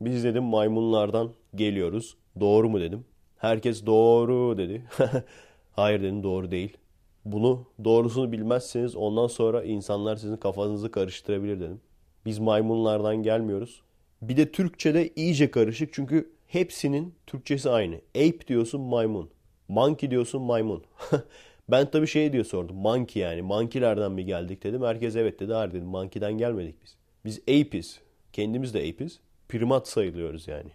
[0.00, 2.16] Biz dedim maymunlardan geliyoruz.
[2.40, 3.04] Doğru mu dedim.
[3.38, 4.84] Herkes doğru dedi.
[5.72, 6.76] Hayır dedim doğru değil.
[7.24, 11.80] Bunu doğrusunu bilmezseniz ondan sonra insanlar sizin kafanızı karıştırabilir dedim.
[12.26, 13.82] Biz maymunlardan gelmiyoruz.
[14.22, 17.94] Bir de Türkçe'de iyice karışık çünkü hepsinin Türkçesi aynı.
[17.94, 19.30] Ape diyorsun maymun.
[19.68, 20.84] Monkey diyorsun maymun.
[21.68, 22.76] ben tabii şey diye sordum.
[22.76, 23.42] Monkey yani.
[23.42, 24.82] Monkey'lerden mi geldik dedim.
[24.82, 25.52] Herkes evet dedi.
[25.52, 25.86] Hayır dedim.
[25.86, 26.96] Monkey'den gelmedik biz.
[27.24, 28.00] Biz ape'iz.
[28.32, 29.20] Kendimiz de ape'iz.
[29.48, 30.70] Primat sayılıyoruz yani.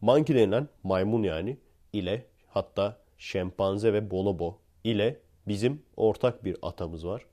[0.00, 1.56] Monkey denilen maymun yani
[1.92, 7.26] ile hatta şempanze ve bonobo ile bizim ortak bir atamız var.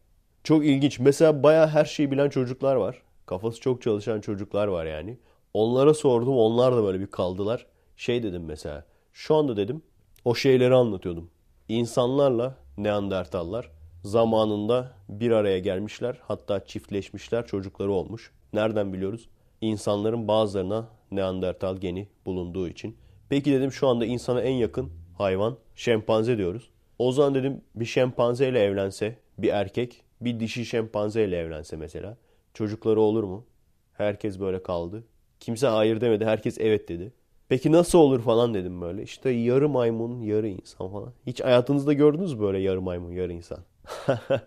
[0.43, 0.99] Çok ilginç.
[0.99, 3.01] Mesela baya her şeyi bilen çocuklar var.
[3.25, 5.17] Kafası çok çalışan çocuklar var yani.
[5.53, 6.37] Onlara sordum.
[6.37, 7.65] Onlar da böyle bir kaldılar.
[7.97, 8.85] Şey dedim mesela.
[9.13, 9.81] Şu anda dedim
[10.25, 11.29] o şeyleri anlatıyordum.
[11.69, 13.71] İnsanlarla Neandertallar
[14.03, 16.17] zamanında bir araya gelmişler.
[16.21, 17.47] Hatta çiftleşmişler.
[17.47, 18.31] Çocukları olmuş.
[18.53, 19.29] Nereden biliyoruz?
[19.61, 22.97] İnsanların bazılarına Neandertal geni bulunduğu için.
[23.29, 26.69] Peki dedim şu anda insana en yakın hayvan şempanze diyoruz.
[26.99, 32.17] O zaman dedim bir şempanze ile evlense bir erkek bir dişi şempanze ile evlense mesela
[32.53, 33.45] çocukları olur mu?
[33.93, 35.03] Herkes böyle kaldı.
[35.39, 36.25] Kimse hayır demedi.
[36.25, 37.13] Herkes evet dedi.
[37.53, 39.03] Peki nasıl olur falan dedim böyle.
[39.03, 41.13] İşte yarı maymun, yarı insan falan.
[41.27, 43.59] Hiç hayatınızda gördünüz mü böyle yarı maymun, yarı insan?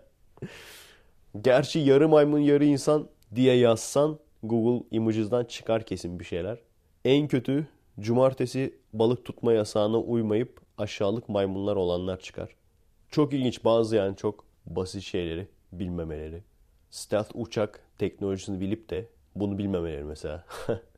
[1.41, 6.59] Gerçi yarı maymun, yarı insan diye yazsan Google Images'dan çıkar kesin bir şeyler.
[7.05, 7.67] En kötü
[7.99, 12.55] cumartesi balık tutma yasağına uymayıp aşağılık maymunlar olanlar çıkar.
[13.09, 16.43] Çok ilginç bazı yani çok basit şeyleri bilmemeleri.
[16.89, 19.05] Stealth uçak teknolojisini bilip de
[19.35, 20.45] bunu bilmemeleri mesela.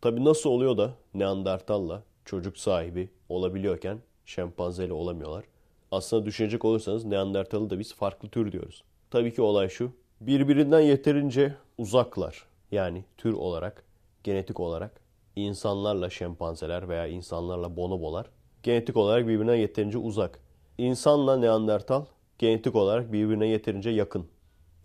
[0.00, 5.44] Tabi nasıl oluyor da Neandertal'la çocuk sahibi olabiliyorken şempanzeyle olamıyorlar.
[5.90, 8.84] Aslında düşünecek olursanız Neandertal'ı da biz farklı tür diyoruz.
[9.10, 9.92] Tabii ki olay şu.
[10.20, 12.46] Birbirinden yeterince uzaklar.
[12.72, 13.84] Yani tür olarak,
[14.24, 15.00] genetik olarak
[15.36, 18.26] insanlarla şempanzeler veya insanlarla bonobolar
[18.66, 20.40] genetik olarak birbirine yeterince uzak.
[20.78, 22.04] İnsanla Neandertal
[22.38, 24.26] genetik olarak birbirine yeterince yakın.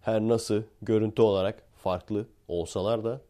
[0.01, 3.21] Her nasıl görüntü olarak farklı olsalar da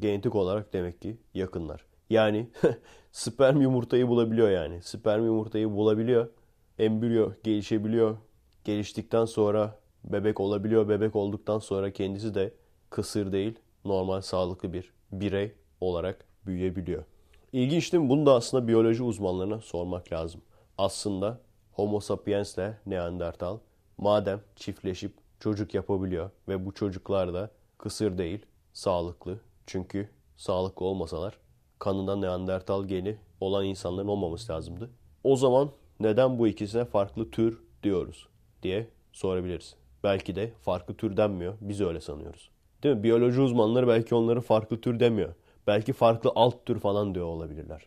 [0.00, 1.84] genetik olarak demek ki yakınlar.
[2.10, 2.50] Yani
[3.12, 4.82] sperm yumurtayı bulabiliyor yani.
[4.82, 6.28] Sperm yumurtayı bulabiliyor.
[6.78, 8.16] Embriyo gelişebiliyor.
[8.64, 10.88] Geliştikten sonra bebek olabiliyor.
[10.88, 12.54] Bebek olduktan sonra kendisi de
[12.90, 17.04] kısır değil, normal sağlıklı bir birey olarak büyüyebiliyor.
[17.52, 18.08] İlginç değil mi?
[18.08, 20.40] Bunu da aslında biyoloji uzmanlarına sormak lazım.
[20.78, 21.40] Aslında
[21.72, 23.58] Homo sapiens ile Neandertal
[23.98, 29.38] madem çiftleşip çocuk yapabiliyor ve bu çocuklar da kısır değil, sağlıklı.
[29.66, 31.38] Çünkü sağlıklı olmasalar
[31.78, 34.90] kanında Neandertal geni olan insanların olmaması lazımdı.
[35.24, 38.28] O zaman neden bu ikisine farklı tür diyoruz
[38.62, 39.74] diye sorabiliriz.
[40.04, 41.54] Belki de farklı tür denmiyor.
[41.60, 42.50] Biz öyle sanıyoruz.
[42.82, 43.02] Değil mi?
[43.02, 45.34] Biyoloji uzmanları belki onları farklı tür demiyor.
[45.66, 47.86] Belki farklı alt tür falan diyor olabilirler.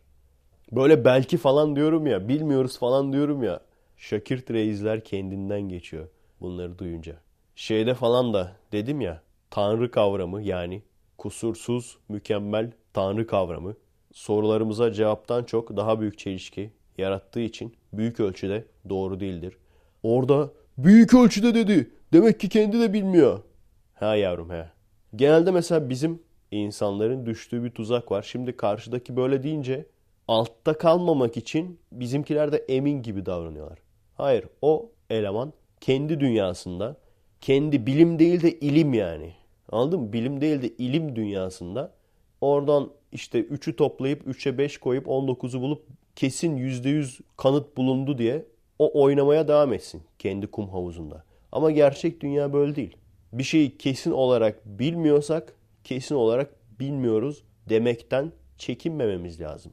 [0.72, 3.60] Böyle belki falan diyorum ya, bilmiyoruz falan diyorum ya.
[3.98, 6.08] Şakirt reisler kendinden geçiyor
[6.42, 7.16] bunları duyunca.
[7.56, 10.82] Şeyde falan da dedim ya, tanrı kavramı yani
[11.18, 13.76] kusursuz, mükemmel tanrı kavramı
[14.14, 19.58] sorularımıza cevaptan çok daha büyük çelişki yarattığı için büyük ölçüde doğru değildir.
[20.04, 21.92] Orada büyük ölçüde dedi.
[22.14, 23.40] Demek ki kendi de bilmiyor.
[23.94, 24.70] Ha yavrum he.
[25.16, 26.20] Genelde mesela bizim
[26.52, 28.22] insanların düştüğü bir tuzak var.
[28.22, 29.86] Şimdi karşıdaki böyle deyince
[30.28, 33.80] altta kalmamak için bizimkiler de emin gibi davranıyorlar.
[34.14, 36.98] Hayır o eleman kendi dünyasında
[37.42, 39.34] kendi bilim değil de ilim yani.
[39.72, 40.14] Anladın mı?
[40.14, 41.92] Bilim değil de ilim dünyasında
[42.42, 48.46] oradan işte 3'ü toplayıp 3'e 5 koyup 19'u bulup kesin %100 kanıt bulundu diye
[48.80, 51.24] o oynamaya devam etsin kendi kum havuzunda.
[51.52, 52.98] Ama gerçek dünya böyle değil.
[53.34, 55.54] Bir şeyi kesin olarak bilmiyorsak
[55.84, 59.72] kesin olarak bilmiyoruz demekten çekinmememiz lazım.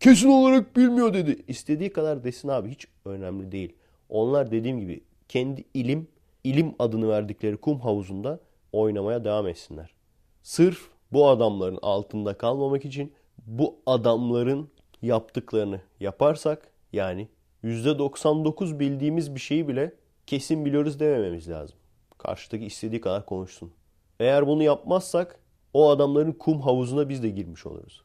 [0.00, 1.42] Kesin olarak bilmiyor dedi.
[1.48, 3.72] İstediği kadar desin abi hiç önemli değil.
[4.08, 6.08] Onlar dediğim gibi kendi ilim,
[6.44, 8.40] ilim adını verdikleri kum havuzunda
[8.72, 9.94] oynamaya devam etsinler.
[10.42, 13.12] Sırf bu adamların altında kalmamak için
[13.46, 14.70] bu adamların
[15.02, 17.28] yaptıklarını yaparsak yani
[17.64, 19.94] %99 bildiğimiz bir şeyi bile
[20.26, 21.76] kesin biliyoruz demememiz lazım.
[22.18, 23.72] Karşıdaki istediği kadar konuşsun.
[24.20, 25.40] Eğer bunu yapmazsak
[25.74, 28.02] o adamların kum havuzuna biz de girmiş oluruz.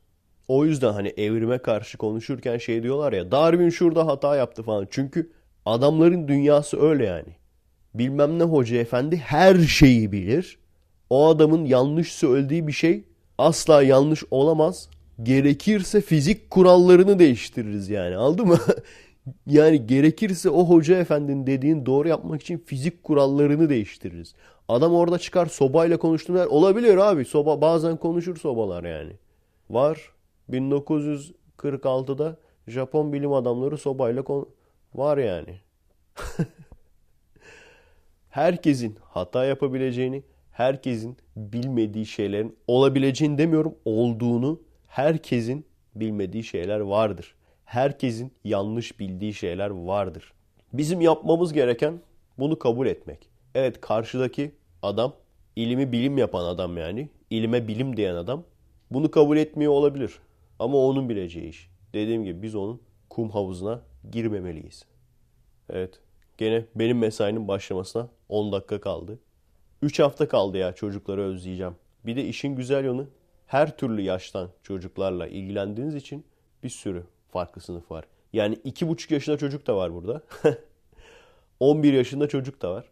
[0.48, 4.88] O yüzden hani evrime karşı konuşurken şey diyorlar ya Darwin şurada hata yaptı falan.
[4.92, 5.32] Çünkü
[5.66, 7.36] adamların dünyası öyle yani.
[7.98, 10.58] Bilmem ne hoca efendi her şeyi bilir.
[11.10, 13.04] O adamın yanlış söylediği bir şey
[13.38, 14.90] asla yanlış olamaz.
[15.24, 18.16] Gerekirse fizik kurallarını değiştiririz yani.
[18.16, 18.58] Aldı mı?
[19.48, 24.34] yani gerekirse o hoca efendinin dediğin doğru yapmak için fizik kurallarını değiştiririz.
[24.70, 27.26] Adam orada çıkar sobayla konuştuğunda olabilir abi.
[27.26, 29.12] Soba bazen konuşur sobalar yani.
[29.70, 30.12] Var.
[30.52, 32.38] 1946'da
[32.68, 34.50] Japon bilim adamları sobayla kon
[34.96, 35.60] var yani.
[38.36, 45.66] herkesin hata yapabileceğini, herkesin bilmediği şeylerin olabileceğini demiyorum, olduğunu herkesin
[45.96, 47.36] bilmediği şeyler vardır.
[47.66, 50.34] Herkesin yanlış bildiği şeyler vardır.
[50.74, 52.02] Bizim yapmamız gereken
[52.40, 53.30] bunu kabul etmek.
[53.56, 55.14] Evet karşıdaki adam
[55.56, 57.10] ilimi bilim yapan adam yani.
[57.30, 58.44] ilime bilim diyen adam.
[58.92, 60.20] Bunu kabul etmiyor olabilir.
[60.60, 61.70] Ama onun bileceği iş.
[61.94, 63.82] Dediğim gibi biz onun kum havuzuna
[64.12, 64.86] girmemeliyiz.
[65.70, 66.00] Evet.
[66.38, 69.20] Gene benim mesainin başlamasına 10 dakika kaldı.
[69.82, 71.76] 3 hafta kaldı ya çocukları özleyeceğim.
[72.06, 73.08] Bir de işin güzel yanı
[73.48, 76.26] her türlü yaştan çocuklarla ilgilendiğiniz için
[76.64, 78.06] bir sürü farklı sınıf var.
[78.34, 80.22] Yani 2,5 yaşında çocuk da var burada.
[81.60, 82.86] 11 yaşında çocuk da var.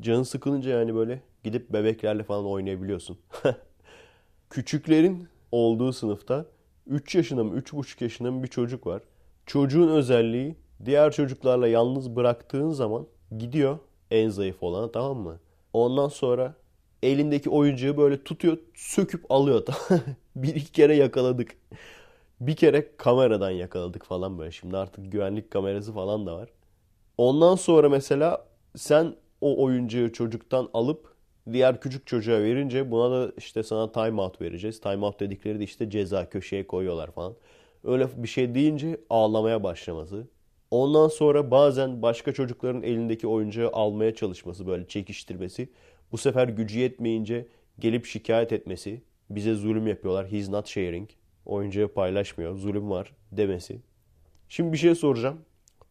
[0.00, 3.18] Canın sıkılınca yani böyle gidip bebeklerle falan oynayabiliyorsun.
[4.50, 6.46] Küçüklerin olduğu sınıfta
[6.86, 9.02] 3 yaşında mı 3,5 yaşında mı bir çocuk var.
[9.46, 13.06] Çocuğun özelliği diğer çocuklarla yalnız bıraktığın zaman
[13.38, 13.78] gidiyor
[14.10, 15.40] en zayıf olana tamam mı?
[15.72, 16.54] Ondan sonra
[17.02, 19.66] elindeki oyuncağı böyle tutuyor söküp alıyor.
[20.36, 21.56] bir iki kere yakaladık.
[22.40, 24.50] Bir kere kameradan yakaladık falan böyle.
[24.50, 26.48] Şimdi artık güvenlik kamerası falan da var.
[27.18, 31.14] Ondan sonra mesela sen o oyuncağı çocuktan alıp
[31.52, 34.80] diğer küçük çocuğa verince buna da işte sana time out vereceğiz.
[34.80, 37.34] Time out dedikleri de işte ceza köşeye koyuyorlar falan.
[37.84, 40.26] Öyle bir şey deyince ağlamaya başlaması.
[40.70, 45.68] Ondan sonra bazen başka çocukların elindeki oyuncağı almaya çalışması böyle çekiştirmesi.
[46.12, 47.48] Bu sefer gücü yetmeyince
[47.78, 49.02] gelip şikayet etmesi.
[49.30, 50.32] Bize zulüm yapıyorlar.
[50.32, 51.10] He's not sharing.
[51.46, 52.56] Oyuncağı paylaşmıyor.
[52.56, 53.80] Zulüm var demesi.
[54.48, 55.40] Şimdi bir şey soracağım.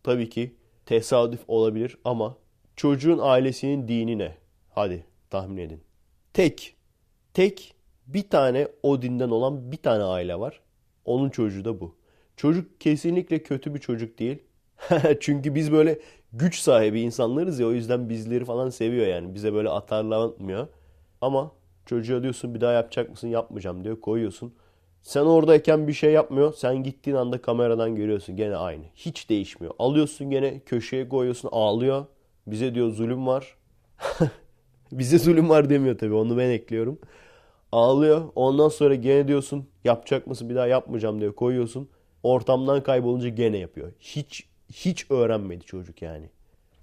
[0.03, 0.55] Tabii ki
[0.85, 2.37] tesadüf olabilir ama
[2.75, 4.37] çocuğun ailesinin dini ne?
[4.69, 5.81] Hadi tahmin edin.
[6.33, 6.75] Tek,
[7.33, 7.75] tek
[8.07, 10.61] bir tane o dinden olan bir tane aile var.
[11.05, 11.95] Onun çocuğu da bu.
[12.37, 14.43] Çocuk kesinlikle kötü bir çocuk değil.
[15.19, 15.99] Çünkü biz böyle
[16.33, 19.35] güç sahibi insanlarız ya o yüzden bizleri falan seviyor yani.
[19.35, 20.67] Bize böyle atarlanmıyor.
[21.21, 21.51] Ama
[21.85, 23.27] çocuğa diyorsun bir daha yapacak mısın?
[23.27, 23.99] Yapmayacağım diyor.
[24.01, 24.53] Koyuyorsun.
[25.01, 26.53] Sen oradayken bir şey yapmıyor.
[26.53, 28.35] Sen gittiğin anda kameradan görüyorsun.
[28.35, 28.83] Gene aynı.
[28.95, 29.73] Hiç değişmiyor.
[29.79, 31.49] Alıyorsun gene köşeye koyuyorsun.
[31.51, 32.05] Ağlıyor.
[32.47, 33.57] Bize diyor zulüm var.
[34.91, 36.13] Bize zulüm var demiyor tabii.
[36.13, 36.99] Onu ben ekliyorum.
[37.71, 38.21] Ağlıyor.
[38.35, 40.49] Ondan sonra gene diyorsun yapacak mısın?
[40.49, 41.35] Bir daha yapmayacağım diyor.
[41.35, 41.89] Koyuyorsun.
[42.23, 43.91] Ortamdan kaybolunca gene yapıyor.
[43.99, 46.29] Hiç hiç öğrenmedi çocuk yani.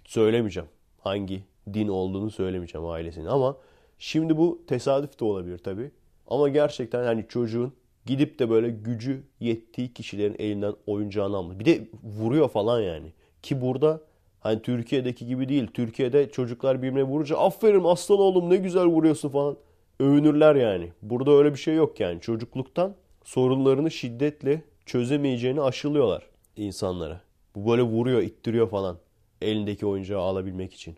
[0.04, 0.68] Söylemeyeceğim.
[0.98, 1.42] Hangi
[1.74, 3.56] din olduğunu söylemeyeceğim ailesinin ama
[3.98, 5.90] şimdi bu tesadüf de olabilir tabii.
[6.28, 7.72] Ama gerçekten hani çocuğun
[8.06, 11.58] gidip de böyle gücü yettiği kişilerin elinden oyuncağını almış.
[11.58, 13.12] Bir de vuruyor falan yani.
[13.42, 14.00] Ki burada
[14.40, 15.66] hani Türkiye'deki gibi değil.
[15.74, 19.56] Türkiye'de çocuklar birbirine vurunca aferin aslan oğlum ne güzel vuruyorsun falan.
[20.00, 20.92] Övünürler yani.
[21.02, 22.20] Burada öyle bir şey yok yani.
[22.20, 26.26] Çocukluktan sorunlarını şiddetle çözemeyeceğini aşılıyorlar
[26.56, 27.25] insanlara.
[27.56, 28.98] Bu böyle vuruyor, ittiriyor falan.
[29.42, 30.96] Elindeki oyuncağı alabilmek için.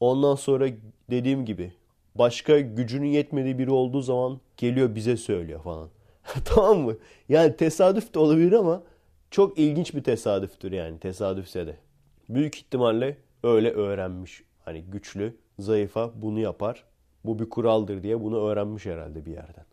[0.00, 0.68] Ondan sonra
[1.10, 1.72] dediğim gibi
[2.14, 5.88] başka gücünün yetmediği biri olduğu zaman geliyor bize söylüyor falan.
[6.44, 6.96] tamam mı?
[7.28, 8.82] Yani tesadüf de olabilir ama
[9.30, 11.76] çok ilginç bir tesadüftür yani tesadüfse de.
[12.28, 14.42] Büyük ihtimalle öyle öğrenmiş.
[14.64, 16.84] Hani güçlü, zayıfa bunu yapar.
[17.24, 19.64] Bu bir kuraldır diye bunu öğrenmiş herhalde bir yerden.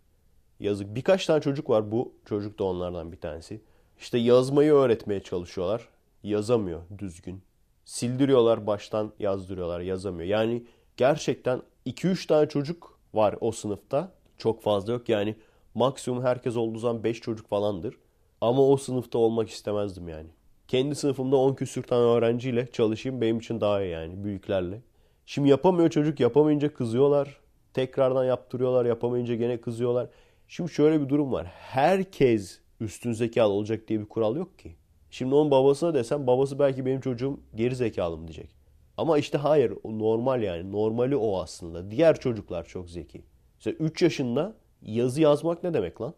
[0.59, 0.95] Yazık.
[0.95, 1.91] Birkaç tane çocuk var.
[1.91, 3.61] Bu çocuk da onlardan bir tanesi.
[3.99, 5.89] İşte yazmayı öğretmeye çalışıyorlar.
[6.23, 7.41] Yazamıyor düzgün.
[7.85, 10.29] Sildiriyorlar baştan yazdırıyorlar yazamıyor.
[10.29, 10.63] Yani
[10.97, 14.11] gerçekten 2-3 tane çocuk var o sınıfta.
[14.37, 15.09] Çok fazla yok.
[15.09, 15.35] Yani
[15.75, 17.95] maksimum herkes olduğu zaman 5 çocuk falandır.
[18.41, 20.29] Ama o sınıfta olmak istemezdim yani.
[20.67, 24.81] Kendi sınıfımda 10 küsür tane öğrenciyle çalışayım benim için daha iyi yani büyüklerle.
[25.25, 27.39] Şimdi yapamıyor çocuk yapamayınca kızıyorlar.
[27.73, 30.09] Tekrardan yaptırıyorlar yapamayınca gene kızıyorlar.
[30.47, 31.47] Şimdi şöyle bir durum var.
[31.47, 34.75] Herkes üstün zekalı olacak diye bir kural yok ki.
[35.09, 38.55] Şimdi onun babasına desem babası belki benim çocuğum geri zekalı mı diyecek.
[38.97, 40.71] Ama işte hayır normal yani.
[40.71, 41.91] Normali o aslında.
[41.91, 43.21] Diğer çocuklar çok zeki.
[43.55, 46.13] Mesela 3 yaşında yazı yazmak ne demek lan?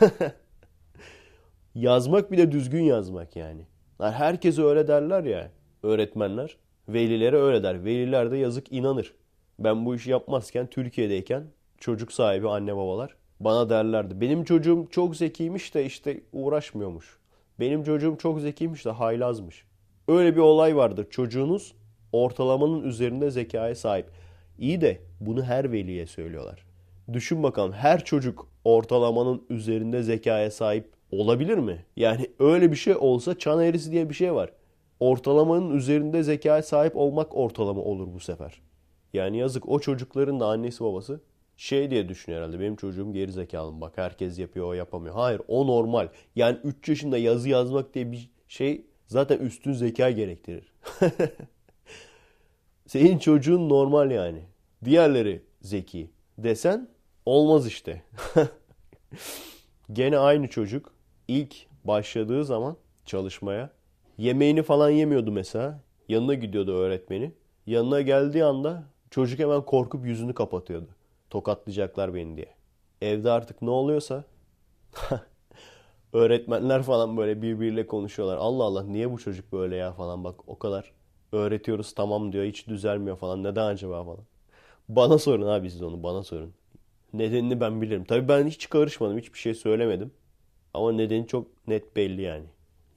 [1.74, 3.66] yazmak bile düzgün yazmak yani.
[4.00, 5.50] Herkese öyle derler ya
[5.82, 6.56] öğretmenler.
[6.88, 7.84] Velilere öyle der.
[7.84, 9.14] Veliler de yazık inanır.
[9.58, 11.44] Ben bu işi yapmazken Türkiye'deyken
[11.78, 14.20] çocuk sahibi anne babalar bana derlerdi.
[14.20, 17.21] Benim çocuğum çok zekiymiş de işte uğraşmıyormuş.
[17.62, 19.64] Benim çocuğum çok zekiymiş de haylazmış.
[20.08, 21.06] Öyle bir olay vardır.
[21.10, 21.74] Çocuğunuz
[22.12, 24.06] ortalamanın üzerinde zekaya sahip.
[24.58, 26.66] İyi de bunu her veliye söylüyorlar.
[27.12, 31.84] Düşün bakalım her çocuk ortalamanın üzerinde zekaya sahip olabilir mi?
[31.96, 34.52] Yani öyle bir şey olsa çan eğrisi diye bir şey var.
[35.00, 38.62] Ortalamanın üzerinde zekaya sahip olmak ortalama olur bu sefer.
[39.12, 41.20] Yani yazık o çocukların da annesi babası
[41.62, 42.60] şey diye düşünüyor herhalde.
[42.60, 45.14] Benim çocuğum geri zekalı bak herkes yapıyor o yapamıyor.
[45.14, 46.08] Hayır o normal.
[46.36, 50.72] Yani 3 yaşında yazı yazmak diye bir şey zaten üstün zeka gerektirir.
[52.86, 54.42] Senin çocuğun normal yani.
[54.84, 56.88] Diğerleri zeki desen
[57.26, 58.02] olmaz işte.
[59.92, 60.92] Gene aynı çocuk
[61.28, 63.70] ilk başladığı zaman çalışmaya
[64.18, 65.80] yemeğini falan yemiyordu mesela.
[66.08, 67.32] Yanına gidiyordu öğretmeni.
[67.66, 70.88] Yanına geldiği anda çocuk hemen korkup yüzünü kapatıyordu.
[71.32, 72.54] Tokatlayacaklar beni diye.
[73.02, 74.24] Evde artık ne oluyorsa
[76.12, 78.36] öğretmenler falan böyle birbiriyle konuşuyorlar.
[78.36, 80.92] Allah Allah niye bu çocuk böyle ya falan bak o kadar
[81.32, 83.44] öğretiyoruz tamam diyor hiç düzelmiyor falan.
[83.44, 84.24] Neden acaba falan.
[84.88, 86.54] Bana sorun abi siz onu bana sorun.
[87.12, 88.04] Nedenini ben bilirim.
[88.04, 90.12] Tabii ben hiç karışmadım hiçbir şey söylemedim.
[90.74, 92.46] Ama nedeni çok net belli yani.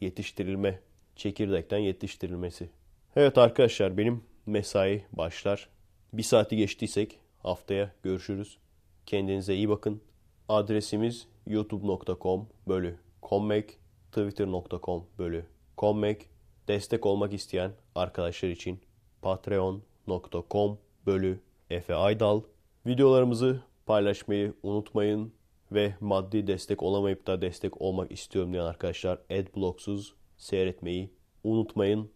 [0.01, 0.79] Yetiştirilme.
[1.15, 2.69] Çekirdekten yetiştirilmesi.
[3.15, 5.69] Evet arkadaşlar benim mesai başlar.
[6.13, 8.57] Bir saati geçtiysek Haftaya görüşürüz.
[9.05, 10.01] Kendinize iyi bakın.
[10.49, 13.79] Adresimiz youtube.com bölü kommek,
[14.11, 15.45] twitter.com bölü
[15.77, 16.29] kommek.
[16.67, 18.79] Destek olmak isteyen arkadaşlar için
[19.21, 21.39] patreon.com bölü
[21.69, 22.41] Efe Aydal.
[22.85, 25.33] Videolarımızı paylaşmayı unutmayın
[25.71, 31.09] ve maddi destek olamayıp da destek olmak istiyorum diyen arkadaşlar adblocksuz seyretmeyi
[31.43, 32.09] unutmayın.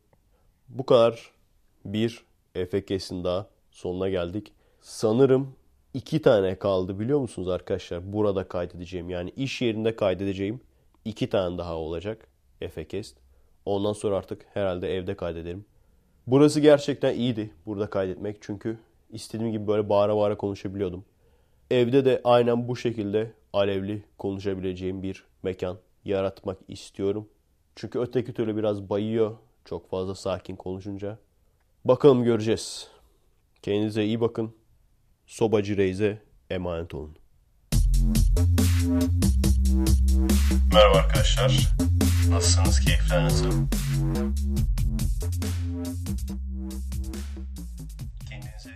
[0.68, 1.32] Bu kadar
[1.86, 2.26] bir
[2.56, 4.54] EFK'sin daha sonuna geldik.
[4.82, 5.56] Sanırım
[5.94, 8.14] iki tane kaldı biliyor musunuz arkadaşlar?
[8.14, 10.62] Burada kaydedeceğim yani iş yerinde kaydedeceğim
[11.06, 12.28] iki tane daha olacak
[12.62, 13.18] Efekest.
[13.66, 15.66] Ondan sonra artık herhalde evde kaydederim.
[16.28, 18.78] Burası gerçekten iyiydi burada kaydetmek çünkü
[19.10, 21.06] istediğim gibi böyle bağıra bağıra konuşabiliyordum.
[21.72, 27.30] Evde de aynen bu şekilde alevli konuşabileceğim bir mekan yaratmak istiyorum.
[27.76, 29.38] Çünkü öteki türlü biraz bayıyor.
[29.66, 31.18] Çok fazla sakin konuşunca.
[31.86, 32.88] Bakalım göreceğiz.
[33.62, 34.54] Kendinize iyi bakın.
[35.30, 37.18] Sobacı Reis'e emanet olun.
[40.74, 41.70] Merhaba arkadaşlar.
[42.30, 42.80] Nasılsınız?
[42.80, 43.52] Keyifler nasıl?
[48.30, 48.74] Kendinize